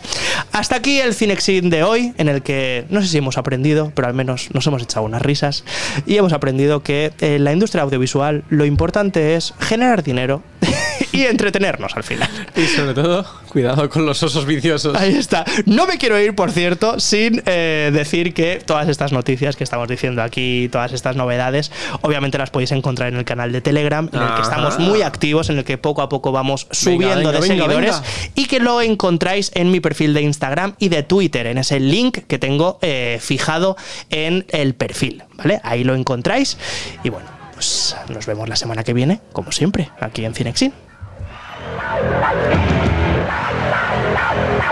Hasta 0.50 0.76
aquí 0.76 0.98
el 0.98 1.14
Cinexin 1.14 1.70
de 1.70 1.83
hoy, 1.85 2.12
en 2.18 2.28
el 2.28 2.42
que 2.42 2.85
no 2.90 3.00
sé 3.00 3.09
si 3.09 3.18
hemos 3.18 3.38
aprendido, 3.38 3.92
pero 3.94 4.09
al 4.09 4.14
menos 4.14 4.48
nos 4.52 4.66
hemos 4.66 4.83
echado 4.83 5.07
unas 5.07 5.22
risas 5.22 5.64
y 6.07 6.16
hemos 6.16 6.33
aprendido 6.33 6.83
que 6.83 7.12
en 7.20 7.44
la 7.44 7.52
industria 7.52 7.83
audiovisual 7.83 8.44
lo 8.50 8.64
importante 8.64 9.35
es 9.35 9.55
generar 9.61 10.02
dinero 10.02 10.42
y 11.12 11.27
entretenernos 11.27 11.94
al 11.96 12.03
final. 12.03 12.29
Y 12.57 12.66
sobre 12.66 12.94
todo, 12.94 13.25
cuidado 13.48 13.88
con 13.88 14.07
los 14.07 14.22
osos 14.22 14.46
viciosos. 14.46 14.96
Ahí 14.96 15.14
está. 15.14 15.44
No 15.66 15.87
me 15.87 15.98
quiero 15.98 16.18
ir, 16.18 16.35
por 16.35 16.51
cierto, 16.51 16.98
sin 16.98 17.42
eh, 17.46 17.90
decir 17.92 18.35
que 18.35 18.62
todas 18.64 18.88
estas 18.88 19.12
noticias 19.12 19.57
que 19.57 19.64
estamos 19.64 19.88
diciendo 19.88 20.22
aquí, 20.22 20.68
todas 20.72 20.92
estas 20.92 21.16
novedades, 21.16 21.70
obviamente 22.01 22.38
las 22.38 22.51
podéis 22.51 22.72
encontrar 22.72 23.12
en 23.12 23.18
el 23.18 23.25
canal 23.25 23.53
de 23.53 23.61
Telegram, 23.61 24.09
en 24.12 24.22
el 24.22 24.35
que 24.35 24.42
estamos 24.42 24.79
muy 24.79 25.03
activos, 25.03 25.51
en 25.51 25.59
el 25.59 25.64
que 25.64 25.79
poco 25.79 26.03
a 26.03 26.09
poco 26.09 26.33
vamos 26.33 26.66
subiendo 26.70 27.16
venga, 27.16 27.33
de 27.33 27.40
venga, 27.40 27.64
seguidores 27.64 28.03
y 28.35 28.46
que 28.46 28.61
lo 28.61 28.81
encontráis 28.81 29.51
en 29.55 29.70
mi 29.70 29.81
perfil 29.81 30.14
de 30.14 30.22
Instagram 30.22 30.75
y 30.79 30.88
de 30.88 31.03
Twitter, 31.03 31.46
en 31.46 31.59
ese 31.59 31.81
link 31.81 32.18
que 32.27 32.38
tengo 32.38 32.79
eh, 32.83 33.18
fijado 33.20 33.77
en 34.11 34.46
el 34.48 34.75
perfil, 34.75 35.22
¿vale? 35.37 35.61
Ahí 35.62 35.85
lo 35.85 35.94
encontráis 35.94 36.57
y 37.05 37.11
bueno. 37.11 37.42
Pues 37.53 37.94
nos 38.09 38.27
vemos 38.27 38.48
la 38.48 38.57
semana 38.57 38.83
que 38.83 38.92
viene, 38.92 39.20
como 39.33 39.53
siempre, 39.53 39.88
aquí 40.01 40.25
en 40.25 40.35
Cinexin. 40.35 40.72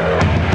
Thank 0.01 0.45
you. 0.45 0.50